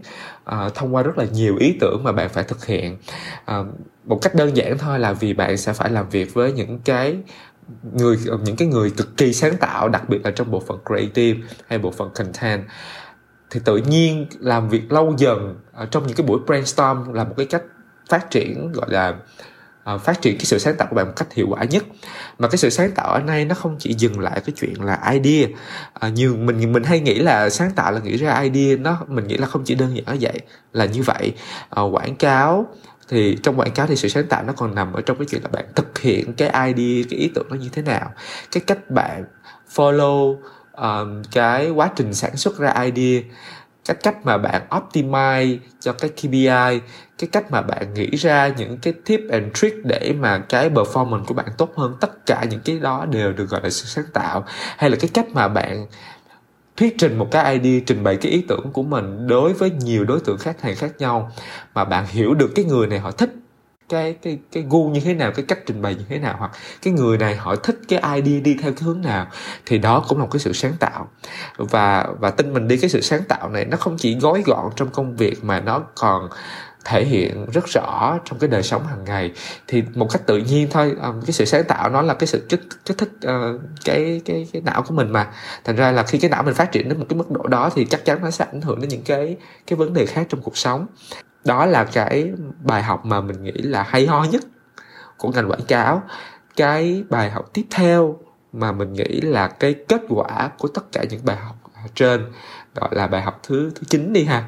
uh, 0.50 0.74
thông 0.74 0.94
qua 0.94 1.02
rất 1.02 1.18
là 1.18 1.24
nhiều 1.32 1.56
ý 1.56 1.76
tưởng 1.80 2.00
mà 2.04 2.12
bạn 2.12 2.28
phải 2.28 2.44
thực 2.44 2.66
hiện. 2.66 2.96
Uh, 3.60 3.66
một 4.04 4.18
cách 4.22 4.34
đơn 4.34 4.56
giản 4.56 4.78
thôi 4.78 4.98
là 4.98 5.12
vì 5.12 5.34
bạn 5.34 5.56
sẽ 5.56 5.72
phải 5.72 5.90
làm 5.90 6.08
việc 6.08 6.34
với 6.34 6.52
những 6.52 6.78
cái 6.84 7.16
người 7.92 8.16
những 8.44 8.56
cái 8.56 8.68
người 8.68 8.90
cực 8.90 9.16
kỳ 9.16 9.32
sáng 9.32 9.56
tạo 9.56 9.88
đặc 9.88 10.08
biệt 10.08 10.24
là 10.24 10.30
trong 10.30 10.50
bộ 10.50 10.60
phận 10.60 10.78
creative 10.86 11.40
hay 11.66 11.78
bộ 11.78 11.90
phận 11.90 12.10
content. 12.14 12.64
Thì 13.50 13.60
tự 13.64 13.76
nhiên 13.76 14.26
làm 14.40 14.68
việc 14.68 14.92
lâu 14.92 15.14
dần 15.18 15.60
ở 15.72 15.86
trong 15.86 16.06
những 16.06 16.16
cái 16.16 16.26
buổi 16.26 16.40
brainstorm 16.46 17.12
là 17.12 17.24
một 17.24 17.34
cái 17.36 17.46
cách 17.46 17.62
phát 18.08 18.30
triển 18.30 18.72
gọi 18.72 18.86
là 18.90 19.14
uh, 19.94 20.00
phát 20.00 20.22
triển 20.22 20.38
cái 20.38 20.44
sự 20.44 20.58
sáng 20.58 20.76
tạo 20.76 20.88
của 20.90 20.96
bạn 20.96 21.06
một 21.06 21.12
cách 21.16 21.32
hiệu 21.34 21.46
quả 21.50 21.64
nhất. 21.64 21.84
Mà 22.38 22.48
cái 22.48 22.56
sự 22.56 22.70
sáng 22.70 22.90
tạo 22.90 23.12
ở 23.12 23.20
đây 23.20 23.44
nó 23.44 23.54
không 23.54 23.76
chỉ 23.78 23.94
dừng 23.94 24.20
lại 24.20 24.40
cái 24.46 24.52
chuyện 24.56 24.84
là 24.84 25.10
idea. 25.12 25.48
Ờ, 25.92 26.08
uh, 26.08 26.14
nhiều 26.14 26.36
mình 26.36 26.72
mình 26.72 26.82
hay 26.82 27.00
nghĩ 27.00 27.18
là 27.18 27.50
sáng 27.50 27.70
tạo 27.70 27.92
là 27.92 28.00
nghĩ 28.00 28.16
ra 28.16 28.40
idea 28.40 28.76
nó 28.76 28.98
mình 29.08 29.26
nghĩ 29.26 29.36
là 29.36 29.46
không 29.46 29.64
chỉ 29.64 29.74
đơn 29.74 29.96
giản 29.96 30.04
như 30.18 30.18
vậy 30.20 30.40
là 30.72 30.84
như 30.84 31.02
vậy. 31.02 31.32
Uh, 31.80 31.94
quảng 31.94 32.16
cáo 32.16 32.66
thì 33.08 33.38
trong 33.42 33.60
quảng 33.60 33.70
cáo 33.70 33.86
thì 33.86 33.96
sự 33.96 34.08
sáng 34.08 34.26
tạo 34.26 34.42
nó 34.42 34.52
còn 34.52 34.74
nằm 34.74 34.92
ở 34.92 35.00
trong 35.00 35.18
cái 35.18 35.26
chuyện 35.30 35.42
là 35.42 35.48
bạn 35.48 35.64
thực 35.74 35.98
hiện 35.98 36.32
cái 36.32 36.48
idea 36.48 37.04
cái 37.10 37.18
ý 37.18 37.30
tưởng 37.34 37.46
nó 37.50 37.56
như 37.56 37.68
thế 37.72 37.82
nào. 37.82 38.12
Cái 38.52 38.62
cách 38.66 38.90
bạn 38.90 39.24
follow 39.74 40.36
um, 40.72 41.22
cái 41.32 41.70
quá 41.70 41.90
trình 41.96 42.14
sản 42.14 42.36
xuất 42.36 42.58
ra 42.58 42.74
idea 42.82 43.22
cái 43.84 43.96
cách 44.02 44.26
mà 44.26 44.38
bạn 44.38 44.62
optimize 44.70 45.58
cho 45.80 45.92
cái 45.92 46.10
KPI 46.10 46.80
cái 47.18 47.28
cách 47.32 47.50
mà 47.50 47.62
bạn 47.62 47.94
nghĩ 47.94 48.10
ra 48.10 48.48
những 48.48 48.78
cái 48.78 48.92
tip 49.04 49.20
and 49.30 49.46
trick 49.54 49.84
để 49.84 50.14
mà 50.18 50.38
cái 50.38 50.70
performance 50.70 51.24
của 51.24 51.34
bạn 51.34 51.46
tốt 51.58 51.72
hơn. 51.76 51.96
Tất 52.00 52.26
cả 52.26 52.44
những 52.50 52.60
cái 52.64 52.78
đó 52.78 53.06
đều 53.10 53.32
được 53.32 53.48
gọi 53.48 53.60
là 53.62 53.70
sự 53.70 53.84
sáng 53.86 54.04
tạo. 54.12 54.44
Hay 54.76 54.90
là 54.90 54.96
cái 55.00 55.10
cách 55.14 55.26
mà 55.32 55.48
bạn 55.48 55.86
thuyết 56.76 56.94
trình 56.98 57.18
một 57.18 57.28
cái 57.30 57.58
ID 57.58 57.82
trình 57.86 58.04
bày 58.04 58.16
cái 58.16 58.32
ý 58.32 58.44
tưởng 58.48 58.70
của 58.72 58.82
mình 58.82 59.26
đối 59.26 59.52
với 59.52 59.70
nhiều 59.70 60.04
đối 60.04 60.20
tượng 60.20 60.38
khách 60.38 60.62
hàng 60.62 60.76
khác 60.76 60.92
nhau 60.98 61.32
mà 61.74 61.84
bạn 61.84 62.06
hiểu 62.08 62.34
được 62.34 62.50
cái 62.54 62.64
người 62.64 62.86
này 62.86 62.98
họ 62.98 63.10
thích 63.10 63.30
cái 63.92 64.16
cái 64.22 64.38
cái 64.52 64.64
gu 64.70 64.88
như 64.88 65.00
thế 65.00 65.14
nào 65.14 65.32
cái 65.32 65.44
cách 65.48 65.58
trình 65.66 65.82
bày 65.82 65.94
như 65.94 66.04
thế 66.08 66.18
nào 66.18 66.36
hoặc 66.38 66.50
cái 66.82 66.92
người 66.92 67.18
này 67.18 67.36
họ 67.36 67.56
thích 67.56 67.80
cái 67.88 67.98
idea 67.98 68.40
đi 68.40 68.56
theo 68.62 68.72
cái 68.72 68.82
hướng 68.82 69.00
nào 69.00 69.26
thì 69.66 69.78
đó 69.78 70.04
cũng 70.08 70.18
là 70.18 70.24
một 70.24 70.30
cái 70.32 70.40
sự 70.40 70.52
sáng 70.52 70.72
tạo. 70.80 71.08
Và 71.56 72.06
và 72.20 72.30
tin 72.30 72.52
mình 72.54 72.68
đi 72.68 72.76
cái 72.76 72.90
sự 72.90 73.00
sáng 73.00 73.22
tạo 73.28 73.48
này 73.48 73.64
nó 73.64 73.76
không 73.76 73.96
chỉ 73.98 74.18
gói 74.18 74.42
gọn 74.46 74.70
trong 74.76 74.90
công 74.90 75.16
việc 75.16 75.44
mà 75.44 75.60
nó 75.60 75.82
còn 75.94 76.28
thể 76.84 77.04
hiện 77.04 77.46
rất 77.52 77.64
rõ 77.68 78.18
trong 78.24 78.38
cái 78.38 78.48
đời 78.50 78.62
sống 78.62 78.86
hàng 78.86 79.04
ngày. 79.04 79.32
Thì 79.68 79.82
một 79.94 80.08
cách 80.12 80.22
tự 80.26 80.38
nhiên 80.38 80.68
thôi 80.70 80.96
um, 81.02 81.20
cái 81.20 81.32
sự 81.32 81.44
sáng 81.44 81.64
tạo 81.64 81.90
nó 81.90 82.02
là 82.02 82.14
cái 82.14 82.26
sự 82.26 82.46
kích 82.48 82.62
kích 82.84 82.98
thích 82.98 83.10
uh, 83.26 83.60
cái 83.84 84.20
cái 84.24 84.48
cái 84.52 84.62
não 84.62 84.82
của 84.82 84.94
mình 84.94 85.10
mà. 85.10 85.28
Thành 85.64 85.76
ra 85.76 85.92
là 85.92 86.02
khi 86.02 86.18
cái 86.18 86.30
não 86.30 86.42
mình 86.42 86.54
phát 86.54 86.72
triển 86.72 86.88
đến 86.88 86.98
một 86.98 87.06
cái 87.08 87.16
mức 87.16 87.30
độ 87.30 87.46
đó 87.46 87.70
thì 87.74 87.84
chắc 87.84 88.04
chắn 88.04 88.18
nó 88.22 88.30
sẽ 88.30 88.44
ảnh 88.52 88.60
hưởng 88.60 88.80
đến 88.80 88.88
những 88.88 89.02
cái 89.02 89.36
cái 89.66 89.76
vấn 89.76 89.94
đề 89.94 90.06
khác 90.06 90.26
trong 90.28 90.42
cuộc 90.42 90.56
sống 90.56 90.86
đó 91.44 91.66
là 91.66 91.84
cái 91.84 92.32
bài 92.64 92.82
học 92.82 93.06
mà 93.06 93.20
mình 93.20 93.42
nghĩ 93.42 93.52
là 93.52 93.82
hay 93.82 94.06
ho 94.06 94.24
nhất 94.24 94.42
của 95.16 95.30
ngành 95.30 95.50
quảng 95.50 95.64
cáo. 95.68 96.02
Cái 96.56 97.04
bài 97.10 97.30
học 97.30 97.50
tiếp 97.52 97.66
theo 97.70 98.18
mà 98.52 98.72
mình 98.72 98.92
nghĩ 98.92 99.20
là 99.20 99.48
cái 99.48 99.74
kết 99.88 100.02
quả 100.08 100.50
của 100.58 100.68
tất 100.68 100.92
cả 100.92 101.04
những 101.10 101.24
bài 101.24 101.36
học 101.36 101.56
trên 101.94 102.32
gọi 102.74 102.88
là 102.92 103.06
bài 103.06 103.22
học 103.22 103.40
thứ 103.42 103.70
thứ 103.74 103.82
chín 103.88 104.12
đi 104.12 104.24
ha 104.24 104.44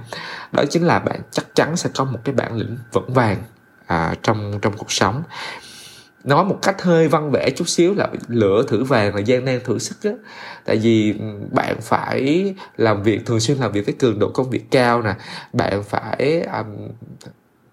đó 0.52 0.62
chính 0.70 0.86
là 0.86 0.98
bạn 0.98 1.20
chắc 1.30 1.44
chắn 1.54 1.76
sẽ 1.76 1.90
có 1.94 2.04
một 2.04 2.18
cái 2.24 2.34
bản 2.34 2.56
lĩnh 2.56 2.78
vững 2.92 3.12
vàng 3.12 3.42
à, 3.86 4.14
trong 4.22 4.58
trong 4.62 4.76
cuộc 4.76 4.92
sống 4.92 5.22
nói 6.24 6.44
một 6.44 6.58
cách 6.62 6.82
hơi 6.82 7.08
văn 7.08 7.30
vẽ 7.30 7.50
chút 7.50 7.68
xíu 7.68 7.94
là 7.94 8.08
lửa 8.28 8.64
thử 8.68 8.84
vàng 8.84 9.14
là 9.14 9.20
gian 9.20 9.44
nan 9.44 9.60
thử 9.64 9.78
sức 9.78 9.96
á. 10.02 10.10
Tại 10.64 10.76
vì 10.76 11.14
bạn 11.52 11.76
phải 11.80 12.54
làm 12.76 13.02
việc 13.02 13.26
thường 13.26 13.40
xuyên 13.40 13.58
làm 13.58 13.72
việc 13.72 13.86
với 13.86 13.94
cường 13.98 14.18
độ 14.18 14.30
công 14.34 14.50
việc 14.50 14.70
cao 14.70 15.02
nè. 15.02 15.14
Bạn 15.52 15.82
phải 15.82 16.42
um, 16.42 16.88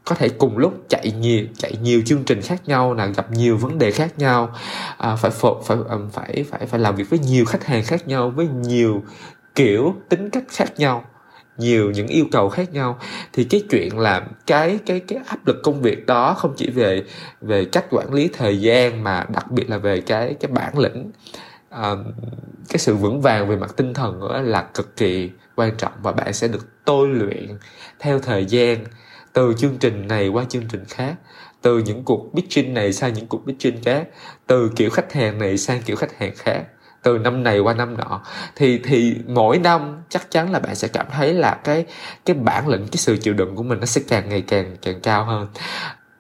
có 0.06 0.16
thể 0.16 0.30
cùng 0.30 0.58
lúc 0.58 0.74
chạy 0.90 1.12
nhiều 1.20 1.46
chạy 1.58 1.74
nhiều 1.84 2.02
chương 2.06 2.24
trình 2.24 2.42
khác 2.42 2.62
nhau 2.66 2.94
là 2.94 3.06
gặp 3.06 3.32
nhiều 3.32 3.58
vấn 3.58 3.78
đề 3.78 3.92
khác 3.92 4.20
nhau. 4.20 4.56
À, 4.98 5.16
phải 5.16 5.32
phải 5.32 5.78
phải 6.12 6.44
phải 6.44 6.66
phải 6.68 6.80
làm 6.80 6.96
việc 6.96 7.10
với 7.10 7.20
nhiều 7.20 7.46
khách 7.46 7.66
hàng 7.66 7.84
khác 7.84 8.08
nhau 8.08 8.30
với 8.30 8.48
nhiều 8.48 9.04
kiểu 9.56 9.96
tính 10.10 10.30
cách 10.30 10.44
khác 10.50 10.80
nhau 10.80 11.06
nhiều 11.62 11.92
những 11.92 12.08
yêu 12.08 12.26
cầu 12.32 12.50
khác 12.50 12.74
nhau. 12.74 13.00
Thì 13.34 13.44
cái 13.44 13.64
chuyện 13.70 14.00
là 14.00 14.28
cái 14.48 14.80
cái 14.86 15.00
cái 15.00 15.20
áp 15.28 15.48
lực 15.48 15.58
công 15.64 15.82
việc 15.82 16.06
đó 16.06 16.34
không 16.34 16.54
chỉ 16.58 16.70
về 16.70 17.04
về 17.42 17.66
cách 17.66 17.86
quản 17.92 18.14
lý 18.14 18.30
thời 18.34 18.62
gian 18.62 19.04
mà 19.04 19.26
đặc 19.34 19.52
biệt 19.52 19.70
là 19.70 19.78
về 19.78 20.02
cái 20.02 20.36
cái 20.40 20.52
bản 20.52 20.78
lĩnh 20.78 21.12
uh, 21.76 22.00
cái 22.70 22.78
sự 22.78 22.96
vững 22.96 23.22
vàng 23.22 23.48
về 23.48 23.56
mặt 23.56 23.74
tinh 23.78 23.94
thần 23.94 24.20
nữa 24.20 24.42
là 24.42 24.62
cực 24.62 24.98
kỳ 24.98 25.30
quan 25.56 25.78
trọng 25.78 25.94
và 26.04 26.12
bạn 26.12 26.34
sẽ 26.34 26.48
được 26.48 26.68
tôi 26.86 27.08
luyện 27.08 27.58
theo 28.00 28.20
thời 28.20 28.46
gian 28.46 28.86
từ 29.34 29.54
chương 29.58 29.78
trình 29.78 30.08
này 30.08 30.28
qua 30.28 30.44
chương 30.50 30.68
trình 30.72 30.86
khác 30.86 31.16
từ 31.62 31.80
những 31.80 32.04
cuộc 32.04 32.32
pitching 32.34 32.74
này 32.74 32.94
sang 32.94 33.14
những 33.14 33.28
cuộc 33.28 33.44
pitching 33.46 33.84
khác 33.84 34.08
từ 34.48 34.72
kiểu 34.76 34.90
khách 34.90 35.14
hàng 35.14 35.40
này 35.40 35.58
sang 35.58 35.82
kiểu 35.86 35.96
khách 35.96 36.18
hàng 36.18 36.34
khác 36.36 36.64
từ 37.04 37.18
năm 37.18 37.44
này 37.44 37.60
qua 37.60 37.74
năm 37.74 37.98
nọ. 37.98 38.22
Thì 38.56 38.78
thì 38.84 39.16
mỗi 39.28 39.60
năm 39.60 40.02
chắc 40.10 40.32
chắn 40.32 40.52
là 40.52 40.60
bạn 40.60 40.76
sẽ 40.76 40.88
cảm 40.88 41.06
thấy 41.12 41.34
là 41.34 41.60
cái 41.64 41.86
cái 42.26 42.36
bản 42.36 42.68
lĩnh 42.68 42.88
cái 42.88 42.98
sự 42.98 43.18
chịu 43.18 43.34
đựng 43.34 43.56
của 43.56 43.64
mình 43.64 43.80
nó 43.80 43.86
sẽ 43.86 44.02
càng 44.08 44.30
ngày 44.30 44.42
càng 44.48 44.76
càng 44.82 45.00
cao 45.04 45.26
hơn. 45.26 45.48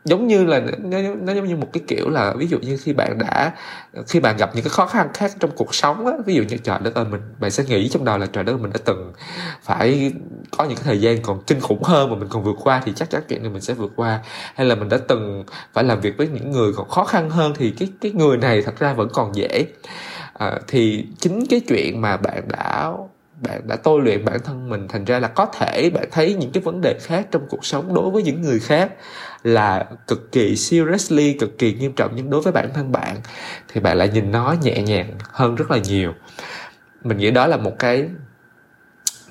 Giống 0.06 0.28
như 0.28 0.46
là 0.46 0.62
nó, 0.80 0.98
nó 1.22 1.34
giống 1.34 1.46
như 1.46 1.56
một 1.56 1.68
cái 1.74 1.84
kiểu 1.88 2.10
là 2.10 2.34
ví 2.38 2.48
dụ 2.48 2.60
như 2.60 2.78
khi 2.78 2.94
bạn 2.94 3.18
đã 3.18 3.52
khi 4.08 4.20
bạn 4.20 4.38
gặp 4.38 4.52
những 4.56 4.64
cái 4.64 4.70
khó 4.70 4.86
khăn 4.86 5.08
khác 5.14 5.32
trong 5.40 5.52
cuộc 5.56 5.76
sống 5.76 6.08
á 6.08 6.14
ví 6.26 6.36
dụ 6.36 6.44
như 6.44 6.58
trời 6.58 6.80
đất 6.84 6.96
ơi 6.96 7.06
mình 7.12 7.22
bạn 7.40 7.52
sẽ 7.52 7.64
nghĩ 7.64 7.90
trong 7.90 8.06
đầu 8.06 8.18
là 8.18 8.26
trời 8.26 8.44
đất 8.44 8.54
ơi 8.54 8.60
mình 8.62 8.72
đã 8.74 8.80
từng 8.86 9.14
phải 9.64 10.12
có 10.58 10.64
những 10.64 10.76
cái 10.76 10.84
thời 10.84 11.02
gian 11.02 11.22
còn 11.22 11.42
kinh 11.48 11.60
khủng 11.60 11.84
hơn 11.84 12.10
mà 12.10 12.16
mình 12.16 12.28
còn 12.30 12.44
vượt 12.44 12.56
qua 12.64 12.82
thì 12.86 12.94
chắc 12.96 13.10
chắn 13.10 13.22
chuyện 13.28 13.44
này 13.44 13.52
mình 13.52 13.62
sẽ 13.62 13.74
vượt 13.74 13.92
qua. 13.96 14.20
Hay 14.56 14.68
là 14.68 14.76
mình 14.76 14.90
đã 14.90 14.98
từng 15.08 15.44
phải 15.74 15.84
làm 15.84 16.02
việc 16.02 16.18
với 16.18 16.28
những 16.28 16.52
người 16.52 16.74
còn 16.74 16.90
khó 16.90 17.04
khăn 17.04 17.30
hơn 17.30 17.54
thì 17.58 17.74
cái 17.80 17.90
cái 18.02 18.12
người 18.12 18.38
này 18.38 18.62
thật 18.62 18.80
ra 18.80 18.94
vẫn 18.94 19.10
còn 19.14 19.36
dễ 19.36 19.66
à, 20.42 20.60
thì 20.68 21.06
chính 21.20 21.46
cái 21.50 21.60
chuyện 21.60 22.02
mà 22.02 22.18
bạn 22.18 22.44
đã 22.48 22.94
bạn 23.42 23.68
đã 23.68 23.76
tôi 23.76 24.02
luyện 24.02 24.26
bản 24.26 24.40
thân 24.44 24.70
mình 24.70 24.88
thành 24.88 25.06
ra 25.06 25.20
là 25.20 25.28
có 25.28 25.46
thể 25.46 25.90
bạn 25.90 26.06
thấy 26.12 26.34
những 26.34 26.52
cái 26.52 26.64
vấn 26.64 26.82
đề 26.82 27.00
khác 27.02 27.28
trong 27.32 27.48
cuộc 27.50 27.66
sống 27.66 27.94
đối 27.94 28.10
với 28.10 28.24
những 28.24 28.42
người 28.42 28.60
khác 28.60 28.92
là 29.44 29.86
cực 30.08 30.32
kỳ 30.32 30.56
seriously 30.56 31.34
cực 31.34 31.58
kỳ 31.58 31.74
nghiêm 31.74 31.94
trọng 31.94 32.12
nhưng 32.16 32.30
đối 32.30 32.42
với 32.42 32.54
bản 32.54 32.70
thân 32.74 32.92
bạn 32.92 33.16
thì 33.68 33.82
bạn 33.82 33.98
lại 33.98 34.10
nhìn 34.14 34.32
nó 34.32 34.56
nhẹ 34.62 34.82
nhàng 34.82 35.18
hơn 35.32 35.56
rất 35.56 35.72
là 35.72 35.78
nhiều. 35.78 36.14
Mình 37.04 37.18
nghĩ 37.18 37.32
đó 37.32 37.48
là 37.48 37.58
một 37.58 37.80
cái 37.80 38.10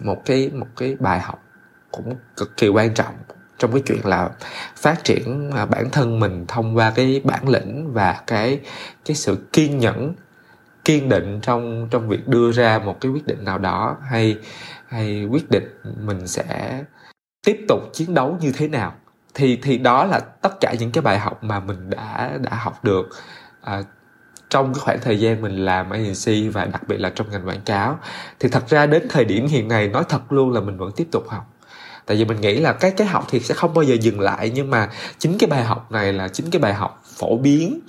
một 0.00 0.23
cái 0.25 0.50
một 0.55 0.69
cái 0.76 0.97
bài 1.00 1.21
học 1.21 1.43
cũng 1.90 2.14
cực 2.37 2.57
kỳ 2.57 2.69
quan 2.69 2.95
trọng 2.95 3.14
trong 3.59 3.73
cái 3.73 3.83
chuyện 3.87 4.00
là 4.05 4.31
phát 4.76 5.05
triển 5.05 5.50
à, 5.57 5.67
bản 5.67 5.90
thân 5.90 6.21
mình 6.21 6.45
thông 6.49 6.76
qua 6.76 6.93
cái 6.95 7.21
bản 7.25 7.49
lĩnh 7.49 7.93
và 7.93 8.21
cái 8.26 8.61
cái 9.05 9.17
sự 9.17 9.38
kiên 9.52 9.79
nhẫn 9.79 10.14
kiên 10.90 11.09
định 11.09 11.40
trong 11.42 11.88
trong 11.90 12.09
việc 12.09 12.28
đưa 12.28 12.52
ra 12.52 12.78
một 12.78 13.00
cái 13.00 13.12
quyết 13.12 13.26
định 13.26 13.44
nào 13.44 13.59
đó 13.59 13.97
hay 14.11 14.38
hay 14.88 15.25
quyết 15.30 15.50
định 15.50 15.64
mình 16.00 16.26
sẽ 16.26 16.80
tiếp 17.47 17.64
tục 17.68 17.80
chiến 17.92 18.14
đấu 18.14 18.37
như 18.40 18.52
thế 18.52 18.68
nào. 18.68 18.94
Thì 19.35 19.59
thì 19.62 19.78
đó 19.78 20.04
là 20.04 20.20
tất 20.20 20.61
cả 20.61 20.75
những 20.78 20.92
cái 20.92 21.02
bài 21.02 21.18
học 21.18 21.44
mà 21.44 21.61
mình 21.61 21.90
đã 21.90 22.30
đã 22.40 22.56
học 22.56 22.85
được 22.85 23.09
à, 23.61 23.82
trong 24.49 24.75
cái 24.75 24.80
khoảng 24.80 24.99
thời 25.00 25.20
gian 25.20 25.42
mình 25.42 25.56
làm 25.56 25.90
agency 25.90 26.49
và 26.49 26.64
đặc 26.64 26.88
biệt 26.88 27.00
là 27.00 27.11
trong 27.11 27.30
ngành 27.30 27.49
quảng 27.49 27.61
cáo. 27.64 27.99
Thì 28.40 28.49
thật 28.49 28.68
ra 28.68 28.87
đến 28.87 29.06
thời 29.09 29.25
điểm 29.25 29.47
hiện 29.47 29.68
nay 29.68 29.88
nói 29.88 30.04
thật 30.09 30.32
luôn 30.32 30.52
là 30.52 30.61
mình 30.61 30.76
vẫn 30.76 30.92
tiếp 30.97 31.09
tục 31.12 31.28
học. 31.28 31.47
Tại 32.06 32.16
vì 32.16 32.25
mình 32.25 32.40
nghĩ 32.40 32.61
là 32.61 32.73
cái 32.73 32.90
cái 32.90 33.06
học 33.06 33.26
thì 33.30 33.40
sẽ 33.40 33.54
không 33.54 33.75
bao 33.75 33.82
giờ 33.82 33.94
dừng 34.00 34.20
lại 34.20 34.50
nhưng 34.54 34.70
mà 34.70 34.88
chính 35.18 35.38
cái 35.38 35.50
bài 35.50 35.64
học 35.64 35.92
này 35.92 36.12
là 36.12 36.28
chính 36.28 36.50
cái 36.50 36.61
bài 36.61 36.75
học 36.75 37.02
phổ 37.16 37.37
biến 37.37 37.80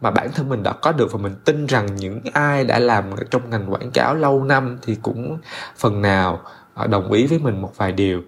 mà 0.00 0.10
bản 0.10 0.28
thân 0.34 0.48
mình 0.48 0.62
đã 0.62 0.72
có 0.72 0.92
được 0.92 1.12
và 1.12 1.18
mình 1.18 1.34
tin 1.44 1.66
rằng 1.66 1.96
những 1.96 2.20
ai 2.32 2.64
đã 2.64 2.78
làm 2.78 3.04
trong 3.30 3.50
ngành 3.50 3.72
quảng 3.72 3.90
cáo 3.90 4.14
lâu 4.14 4.44
năm 4.44 4.78
thì 4.82 4.96
cũng 5.02 5.38
phần 5.76 6.02
nào 6.02 6.40
ờ, 6.74 6.86
đồng 6.86 7.12
ý 7.12 7.26
với 7.26 7.38
mình 7.38 7.62
một 7.62 7.72
vài 7.76 7.92
điều. 7.92 8.22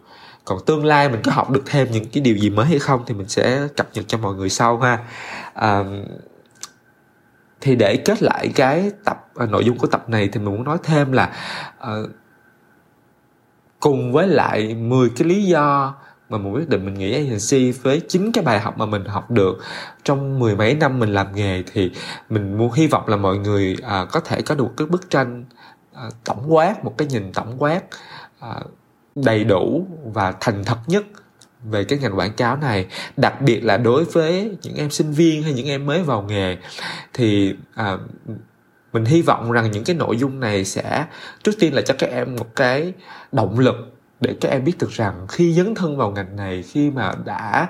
Còn 0.44 0.58
tương 0.66 0.84
lai 0.84 1.08
mình 1.08 1.20
có 1.24 1.32
học 1.32 1.50
được 1.50 1.62
thêm 1.66 1.90
những 1.90 2.04
cái 2.12 2.20
điều 2.22 2.36
gì 2.36 2.50
mới 2.50 2.66
hay 2.66 2.78
không 2.78 3.02
thì 3.06 3.14
mình 3.14 3.28
sẽ 3.28 3.68
cập 3.76 3.88
nhật 3.92 4.04
cho 4.08 4.18
mọi 4.18 4.34
người 4.34 4.48
sau 4.48 4.78
ha. 4.78 4.98
À, 5.54 5.84
thì 7.60 7.76
để 7.76 7.96
kết 7.96 8.22
lại 8.22 8.52
cái 8.54 8.90
tập 9.04 9.26
ờ, 9.34 9.46
nội 9.46 9.64
dung 9.64 9.78
của 9.78 9.86
tập 9.86 10.08
này 10.08 10.28
thì 10.32 10.40
mình 10.40 10.54
muốn 10.54 10.64
nói 10.64 10.78
thêm 10.82 11.12
là 11.12 11.32
à, 11.78 11.92
cùng 13.80 14.12
với 14.12 14.26
lại 14.26 14.74
10 14.74 15.10
cái 15.16 15.28
lý 15.28 15.42
do 15.44 15.94
mà 16.28 16.38
mình 16.38 16.52
quyết 16.52 16.68
định 16.68 16.84
mình 16.84 16.94
nghĩ 16.94 17.12
agency 17.12 17.72
với 17.72 18.02
chính 18.08 18.32
cái 18.32 18.44
bài 18.44 18.60
học 18.60 18.78
mà 18.78 18.86
mình 18.86 19.04
học 19.04 19.30
được. 19.30 19.58
Trong 20.04 20.38
mười 20.38 20.56
mấy 20.56 20.74
năm 20.74 20.98
mình 20.98 21.12
làm 21.12 21.34
nghề 21.34 21.62
thì 21.72 21.90
mình 22.30 22.58
muốn 22.58 22.72
hy 22.72 22.86
vọng 22.86 23.08
là 23.08 23.16
mọi 23.16 23.38
người 23.38 23.76
à, 23.82 24.04
có 24.12 24.20
thể 24.20 24.42
có 24.42 24.54
được 24.54 24.68
cái 24.76 24.86
bức 24.86 25.10
tranh 25.10 25.44
à, 25.94 26.02
tổng 26.24 26.54
quát 26.54 26.84
một 26.84 26.94
cái 26.98 27.08
nhìn 27.08 27.32
tổng 27.32 27.54
quát 27.58 27.80
à, 28.40 28.60
đầy 29.14 29.44
đủ 29.44 29.86
và 30.12 30.34
thành 30.40 30.64
thật 30.64 30.78
nhất 30.86 31.04
về 31.64 31.84
cái 31.84 31.98
ngành 31.98 32.18
quảng 32.18 32.32
cáo 32.32 32.56
này. 32.56 32.86
Đặc 33.16 33.40
biệt 33.40 33.60
là 33.60 33.76
đối 33.76 34.04
với 34.04 34.56
những 34.62 34.76
em 34.76 34.90
sinh 34.90 35.12
viên 35.12 35.42
hay 35.42 35.52
những 35.52 35.66
em 35.66 35.86
mới 35.86 36.02
vào 36.02 36.22
nghề 36.22 36.56
thì 37.12 37.54
à, 37.74 37.98
mình 38.92 39.04
hy 39.04 39.22
vọng 39.22 39.52
rằng 39.52 39.70
những 39.70 39.84
cái 39.84 39.96
nội 39.96 40.16
dung 40.16 40.40
này 40.40 40.64
sẽ 40.64 41.06
trước 41.42 41.52
tiên 41.58 41.74
là 41.74 41.82
cho 41.82 41.94
các 41.98 42.10
em 42.10 42.36
một 42.36 42.56
cái 42.56 42.92
động 43.32 43.58
lực 43.58 43.76
để 44.22 44.36
các 44.40 44.48
em 44.48 44.64
biết 44.64 44.78
được 44.78 44.90
rằng 44.90 45.26
khi 45.28 45.52
dấn 45.52 45.74
thân 45.74 45.96
vào 45.96 46.10
ngành 46.10 46.36
này 46.36 46.62
khi 46.62 46.90
mà 46.90 47.12
đã 47.24 47.68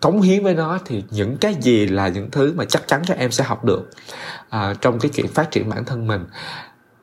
cống 0.00 0.20
hiến 0.20 0.44
với 0.44 0.54
nó 0.54 0.78
thì 0.84 1.04
những 1.10 1.36
cái 1.36 1.54
gì 1.60 1.86
là 1.86 2.08
những 2.08 2.30
thứ 2.30 2.52
mà 2.56 2.64
chắc 2.64 2.82
chắn 2.86 3.02
các 3.06 3.18
em 3.18 3.30
sẽ 3.30 3.44
học 3.44 3.64
được 3.64 3.90
à, 4.48 4.74
trong 4.80 4.98
cái 4.98 5.10
chuyện 5.14 5.28
phát 5.28 5.50
triển 5.50 5.68
bản 5.68 5.84
thân 5.84 6.06
mình. 6.06 6.24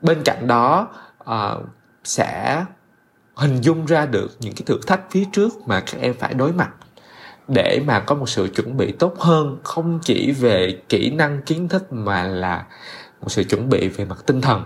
Bên 0.02 0.22
cạnh 0.26 0.48
đó 0.48 0.88
à, 1.26 1.56
sẽ 2.04 2.66
hình 3.36 3.62
dung 3.62 3.86
ra 3.86 4.06
được 4.06 4.32
những 4.40 4.54
cái 4.54 4.64
thử 4.66 4.80
thách 4.88 5.02
phía 5.12 5.24
trước 5.32 5.54
mà 5.68 5.80
các 5.80 6.02
em 6.02 6.14
phải 6.20 6.34
đối 6.34 6.52
mặt 6.52 6.70
để 7.48 7.82
mà 7.86 8.00
có 8.00 8.16
một 8.16 8.30
sự 8.30 8.48
chuẩn 8.56 8.78
bị 8.78 8.92
tốt 8.92 9.16
hơn 9.20 9.58
không 9.64 10.00
chỉ 10.04 10.32
về 10.32 10.82
kỹ 10.90 11.10
năng 11.10 11.42
kiến 11.42 11.68
thức 11.68 11.94
mà 11.94 12.24
là 12.24 12.66
một 13.22 13.30
sự 13.30 13.44
chuẩn 13.44 13.70
bị 13.70 13.90
về 13.90 14.06
mặt 14.06 14.18
tinh 14.26 14.42
thần. 14.42 14.64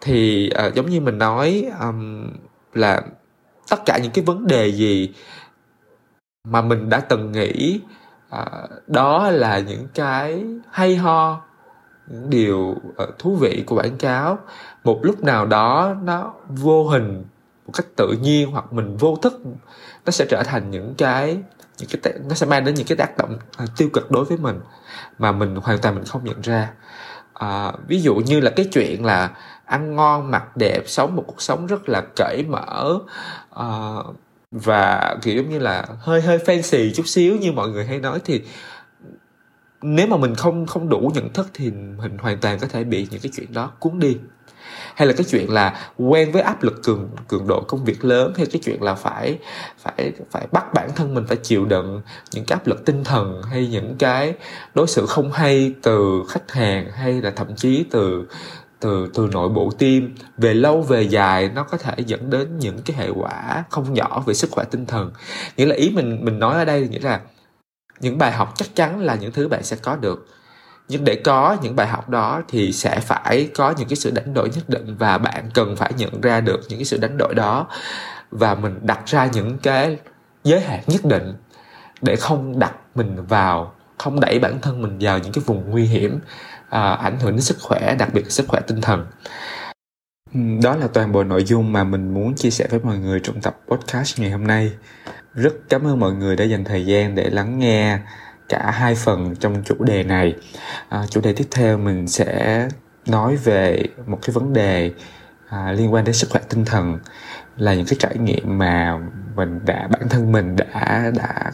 Thì 0.00 0.50
uh, 0.66 0.74
giống 0.74 0.90
như 0.90 1.00
mình 1.00 1.18
nói 1.18 1.66
um, 1.80 2.30
là 2.74 3.02
tất 3.70 3.86
cả 3.86 3.98
những 3.98 4.12
cái 4.12 4.24
vấn 4.24 4.46
đề 4.46 4.72
gì 4.72 5.14
mà 6.44 6.62
mình 6.62 6.88
đã 6.88 7.00
từng 7.00 7.32
nghĩ 7.32 7.80
à, 8.30 8.46
đó 8.86 9.30
là 9.30 9.58
những 9.58 9.88
cái 9.94 10.44
hay 10.70 10.96
ho 10.96 11.40
những 12.06 12.30
điều 12.30 12.58
uh, 12.58 13.18
thú 13.18 13.36
vị 13.36 13.64
của 13.66 13.76
quảng 13.76 13.98
cáo. 13.98 14.38
Một 14.84 15.00
lúc 15.02 15.24
nào 15.24 15.46
đó 15.46 15.94
nó 16.02 16.34
vô 16.48 16.88
hình 16.88 17.24
một 17.66 17.72
cách 17.76 17.86
tự 17.96 18.14
nhiên 18.22 18.50
hoặc 18.50 18.72
mình 18.72 18.96
vô 18.96 19.16
thức 19.22 19.42
nó 20.06 20.10
sẽ 20.10 20.26
trở 20.30 20.42
thành 20.42 20.70
những 20.70 20.94
cái 20.98 21.38
những 21.78 21.88
cái 22.02 22.14
nó 22.28 22.34
sẽ 22.34 22.46
mang 22.46 22.64
đến 22.64 22.74
những 22.74 22.86
cái 22.86 22.96
tác 22.96 23.16
động 23.16 23.38
uh, 23.62 23.68
tiêu 23.76 23.88
cực 23.92 24.10
đối 24.10 24.24
với 24.24 24.38
mình 24.38 24.60
mà 25.18 25.32
mình 25.32 25.56
hoàn 25.56 25.78
toàn 25.78 25.94
mình 25.94 26.04
không 26.04 26.24
nhận 26.24 26.40
ra. 26.40 26.72
À, 27.34 27.72
ví 27.86 28.00
dụ 28.00 28.14
như 28.14 28.40
là 28.40 28.50
cái 28.50 28.68
chuyện 28.72 29.04
là 29.04 29.30
ăn 29.70 29.96
ngon 29.96 30.30
mặc 30.30 30.56
đẹp 30.56 30.82
sống 30.86 31.16
một 31.16 31.24
cuộc 31.26 31.42
sống 31.42 31.66
rất 31.66 31.88
là 31.88 32.02
cởi 32.16 32.44
mở 32.48 32.98
uh, 33.60 34.16
và 34.50 35.16
kiểu 35.22 35.36
giống 35.36 35.48
như 35.48 35.58
là 35.58 35.86
hơi 35.98 36.22
hơi 36.22 36.38
fancy 36.38 36.92
chút 36.94 37.06
xíu 37.06 37.36
như 37.36 37.52
mọi 37.52 37.68
người 37.68 37.86
hay 37.86 37.98
nói 37.98 38.20
thì 38.24 38.42
nếu 39.82 40.06
mà 40.06 40.16
mình 40.16 40.34
không 40.34 40.66
không 40.66 40.88
đủ 40.88 41.10
nhận 41.14 41.32
thức 41.32 41.46
thì 41.54 41.70
mình 41.70 42.18
hoàn 42.18 42.38
toàn 42.38 42.58
có 42.58 42.66
thể 42.66 42.84
bị 42.84 43.06
những 43.10 43.20
cái 43.20 43.32
chuyện 43.36 43.52
đó 43.52 43.72
cuốn 43.78 43.98
đi. 43.98 44.16
Hay 44.94 45.08
là 45.08 45.14
cái 45.16 45.26
chuyện 45.30 45.50
là 45.52 45.90
quen 45.98 46.32
với 46.32 46.42
áp 46.42 46.62
lực 46.62 46.82
cường 46.82 47.10
cường 47.28 47.46
độ 47.46 47.64
công 47.68 47.84
việc 47.84 48.04
lớn 48.04 48.32
hay 48.36 48.46
cái 48.46 48.60
chuyện 48.64 48.82
là 48.82 48.94
phải 48.94 49.38
phải 49.78 50.12
phải 50.30 50.46
bắt 50.52 50.74
bản 50.74 50.90
thân 50.96 51.14
mình 51.14 51.26
phải 51.26 51.36
chịu 51.36 51.64
đựng 51.64 52.02
những 52.32 52.44
cái 52.44 52.58
áp 52.58 52.66
lực 52.66 52.84
tinh 52.84 53.04
thần 53.04 53.42
hay 53.50 53.68
những 53.68 53.96
cái 53.98 54.34
đối 54.74 54.86
xử 54.86 55.06
không 55.06 55.32
hay 55.32 55.74
từ 55.82 56.22
khách 56.28 56.50
hàng 56.50 56.90
hay 56.90 57.22
là 57.22 57.30
thậm 57.30 57.56
chí 57.56 57.84
từ 57.90 58.26
từ 58.80 59.10
từ 59.14 59.28
nội 59.32 59.48
bộ 59.48 59.70
tim, 59.78 60.14
về 60.38 60.54
lâu, 60.54 60.82
về 60.82 61.02
dài, 61.02 61.50
nó 61.54 61.62
có 61.62 61.78
thể 61.78 61.94
dẫn 62.06 62.30
đến 62.30 62.58
những 62.58 62.78
cái 62.84 62.96
hệ 62.96 63.08
quả 63.10 63.64
không 63.70 63.94
nhỏ 63.94 64.22
về 64.26 64.34
sức 64.34 64.50
khỏe 64.50 64.64
tinh 64.70 64.86
thần. 64.86 65.12
Nghĩa 65.56 65.66
là 65.66 65.74
ý 65.74 65.90
mình 65.90 66.24
mình 66.24 66.38
nói 66.38 66.54
ở 66.54 66.64
đây 66.64 66.88
nghĩa 66.88 67.00
là 67.00 67.20
những 68.00 68.18
bài 68.18 68.32
học 68.32 68.52
chắc 68.56 68.68
chắn 68.74 69.00
là 69.00 69.14
những 69.14 69.32
thứ 69.32 69.48
bạn 69.48 69.62
sẽ 69.62 69.76
có 69.82 69.96
được. 69.96 70.26
Nhưng 70.88 71.04
để 71.04 71.14
có 71.24 71.56
những 71.62 71.76
bài 71.76 71.86
học 71.86 72.08
đó 72.08 72.42
thì 72.48 72.72
sẽ 72.72 73.00
phải 73.00 73.50
có 73.54 73.74
những 73.78 73.88
cái 73.88 73.96
sự 73.96 74.10
đánh 74.10 74.34
đổi 74.34 74.50
nhất 74.54 74.68
định 74.68 74.96
và 74.98 75.18
bạn 75.18 75.50
cần 75.54 75.76
phải 75.76 75.92
nhận 75.96 76.20
ra 76.20 76.40
được 76.40 76.60
những 76.68 76.78
cái 76.78 76.84
sự 76.84 76.98
đánh 76.98 77.16
đổi 77.18 77.34
đó 77.34 77.66
và 78.30 78.54
mình 78.54 78.78
đặt 78.82 79.00
ra 79.06 79.26
những 79.32 79.58
cái 79.58 79.98
giới 80.44 80.60
hạn 80.60 80.80
nhất 80.86 81.04
định 81.04 81.34
để 82.02 82.16
không 82.16 82.58
đặt 82.58 82.74
mình 82.94 83.26
vào, 83.26 83.74
không 83.98 84.20
đẩy 84.20 84.38
bản 84.38 84.60
thân 84.62 84.82
mình 84.82 84.98
vào 85.00 85.18
những 85.18 85.32
cái 85.32 85.44
vùng 85.46 85.70
nguy 85.70 85.84
hiểm 85.84 86.20
à, 86.70 86.92
ảnh 86.92 87.20
hưởng 87.20 87.32
đến 87.32 87.40
sức 87.40 87.56
khỏe 87.60 87.94
đặc 87.98 88.14
biệt 88.14 88.22
là 88.22 88.30
sức 88.30 88.48
khỏe 88.48 88.60
tinh 88.66 88.80
thần. 88.80 89.06
Đó 90.62 90.76
là 90.76 90.86
toàn 90.92 91.12
bộ 91.12 91.24
nội 91.24 91.44
dung 91.44 91.72
mà 91.72 91.84
mình 91.84 92.14
muốn 92.14 92.34
chia 92.34 92.50
sẻ 92.50 92.66
với 92.70 92.80
mọi 92.80 92.98
người 92.98 93.20
trong 93.20 93.40
tập 93.40 93.60
podcast 93.68 94.20
ngày 94.20 94.30
hôm 94.30 94.46
nay. 94.46 94.72
Rất 95.34 95.52
cảm 95.68 95.86
ơn 95.86 96.00
mọi 96.00 96.12
người 96.12 96.36
đã 96.36 96.44
dành 96.44 96.64
thời 96.64 96.86
gian 96.86 97.14
để 97.14 97.30
lắng 97.30 97.58
nghe 97.58 97.98
cả 98.48 98.70
hai 98.70 98.94
phần 98.94 99.36
trong 99.36 99.62
chủ 99.64 99.84
đề 99.84 100.02
này. 100.02 100.36
À, 100.88 101.06
chủ 101.10 101.20
đề 101.20 101.32
tiếp 101.32 101.46
theo 101.50 101.78
mình 101.78 102.08
sẽ 102.08 102.68
nói 103.06 103.36
về 103.36 103.82
một 104.06 104.18
cái 104.22 104.34
vấn 104.34 104.52
đề 104.52 104.92
à, 105.48 105.72
liên 105.72 105.92
quan 105.92 106.04
đến 106.04 106.14
sức 106.14 106.30
khỏe 106.30 106.40
tinh 106.48 106.64
thần 106.64 106.98
là 107.56 107.74
những 107.74 107.86
cái 107.86 107.96
trải 107.98 108.18
nghiệm 108.18 108.58
mà 108.58 108.98
mình 109.36 109.60
đã 109.64 109.88
bản 109.92 110.08
thân 110.08 110.32
mình 110.32 110.56
đã 110.56 111.10
đã 111.16 111.52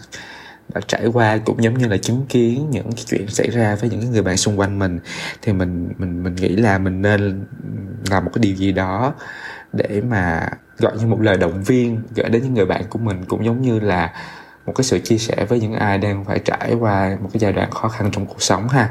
đã 0.74 0.80
trải 0.86 1.06
qua 1.06 1.38
cũng 1.44 1.62
giống 1.62 1.78
như 1.78 1.88
là 1.88 1.96
chứng 1.96 2.26
kiến 2.28 2.70
những 2.70 2.92
cái 2.92 3.04
chuyện 3.06 3.28
xảy 3.28 3.50
ra 3.50 3.76
với 3.80 3.90
những 3.90 4.10
người 4.10 4.22
bạn 4.22 4.36
xung 4.36 4.58
quanh 4.58 4.78
mình 4.78 4.98
thì 5.42 5.52
mình 5.52 5.88
mình 5.98 6.22
mình 6.22 6.34
nghĩ 6.34 6.48
là 6.48 6.78
mình 6.78 7.02
nên 7.02 7.46
làm 8.10 8.24
một 8.24 8.30
cái 8.34 8.42
điều 8.42 8.54
gì 8.54 8.72
đó 8.72 9.14
để 9.72 10.02
mà 10.08 10.48
gọi 10.78 10.92
như 10.98 11.06
một 11.06 11.20
lời 11.20 11.36
động 11.36 11.62
viên 11.62 12.02
gửi 12.14 12.28
đến 12.28 12.42
những 12.42 12.54
người 12.54 12.66
bạn 12.66 12.82
của 12.90 12.98
mình 12.98 13.24
cũng 13.28 13.44
giống 13.44 13.62
như 13.62 13.80
là 13.80 14.12
một 14.66 14.72
cái 14.76 14.84
sự 14.84 14.98
chia 14.98 15.18
sẻ 15.18 15.46
với 15.48 15.60
những 15.60 15.72
ai 15.72 15.98
đang 15.98 16.24
phải 16.24 16.38
trải 16.38 16.74
qua 16.74 17.16
một 17.20 17.28
cái 17.32 17.40
giai 17.40 17.52
đoạn 17.52 17.70
khó 17.70 17.88
khăn 17.88 18.10
trong 18.12 18.26
cuộc 18.26 18.42
sống 18.42 18.68
ha. 18.68 18.90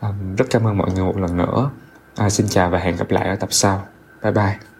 Um, 0.00 0.36
rất 0.36 0.44
cảm 0.50 0.66
ơn 0.66 0.78
mọi 0.78 0.90
người 0.90 1.04
một 1.04 1.18
lần 1.18 1.36
nữa. 1.36 1.70
À, 2.16 2.30
xin 2.30 2.48
chào 2.48 2.70
và 2.70 2.78
hẹn 2.78 2.96
gặp 2.96 3.10
lại 3.10 3.28
ở 3.28 3.36
tập 3.36 3.48
sau. 3.52 3.86
Bye 4.22 4.32
bye. 4.32 4.71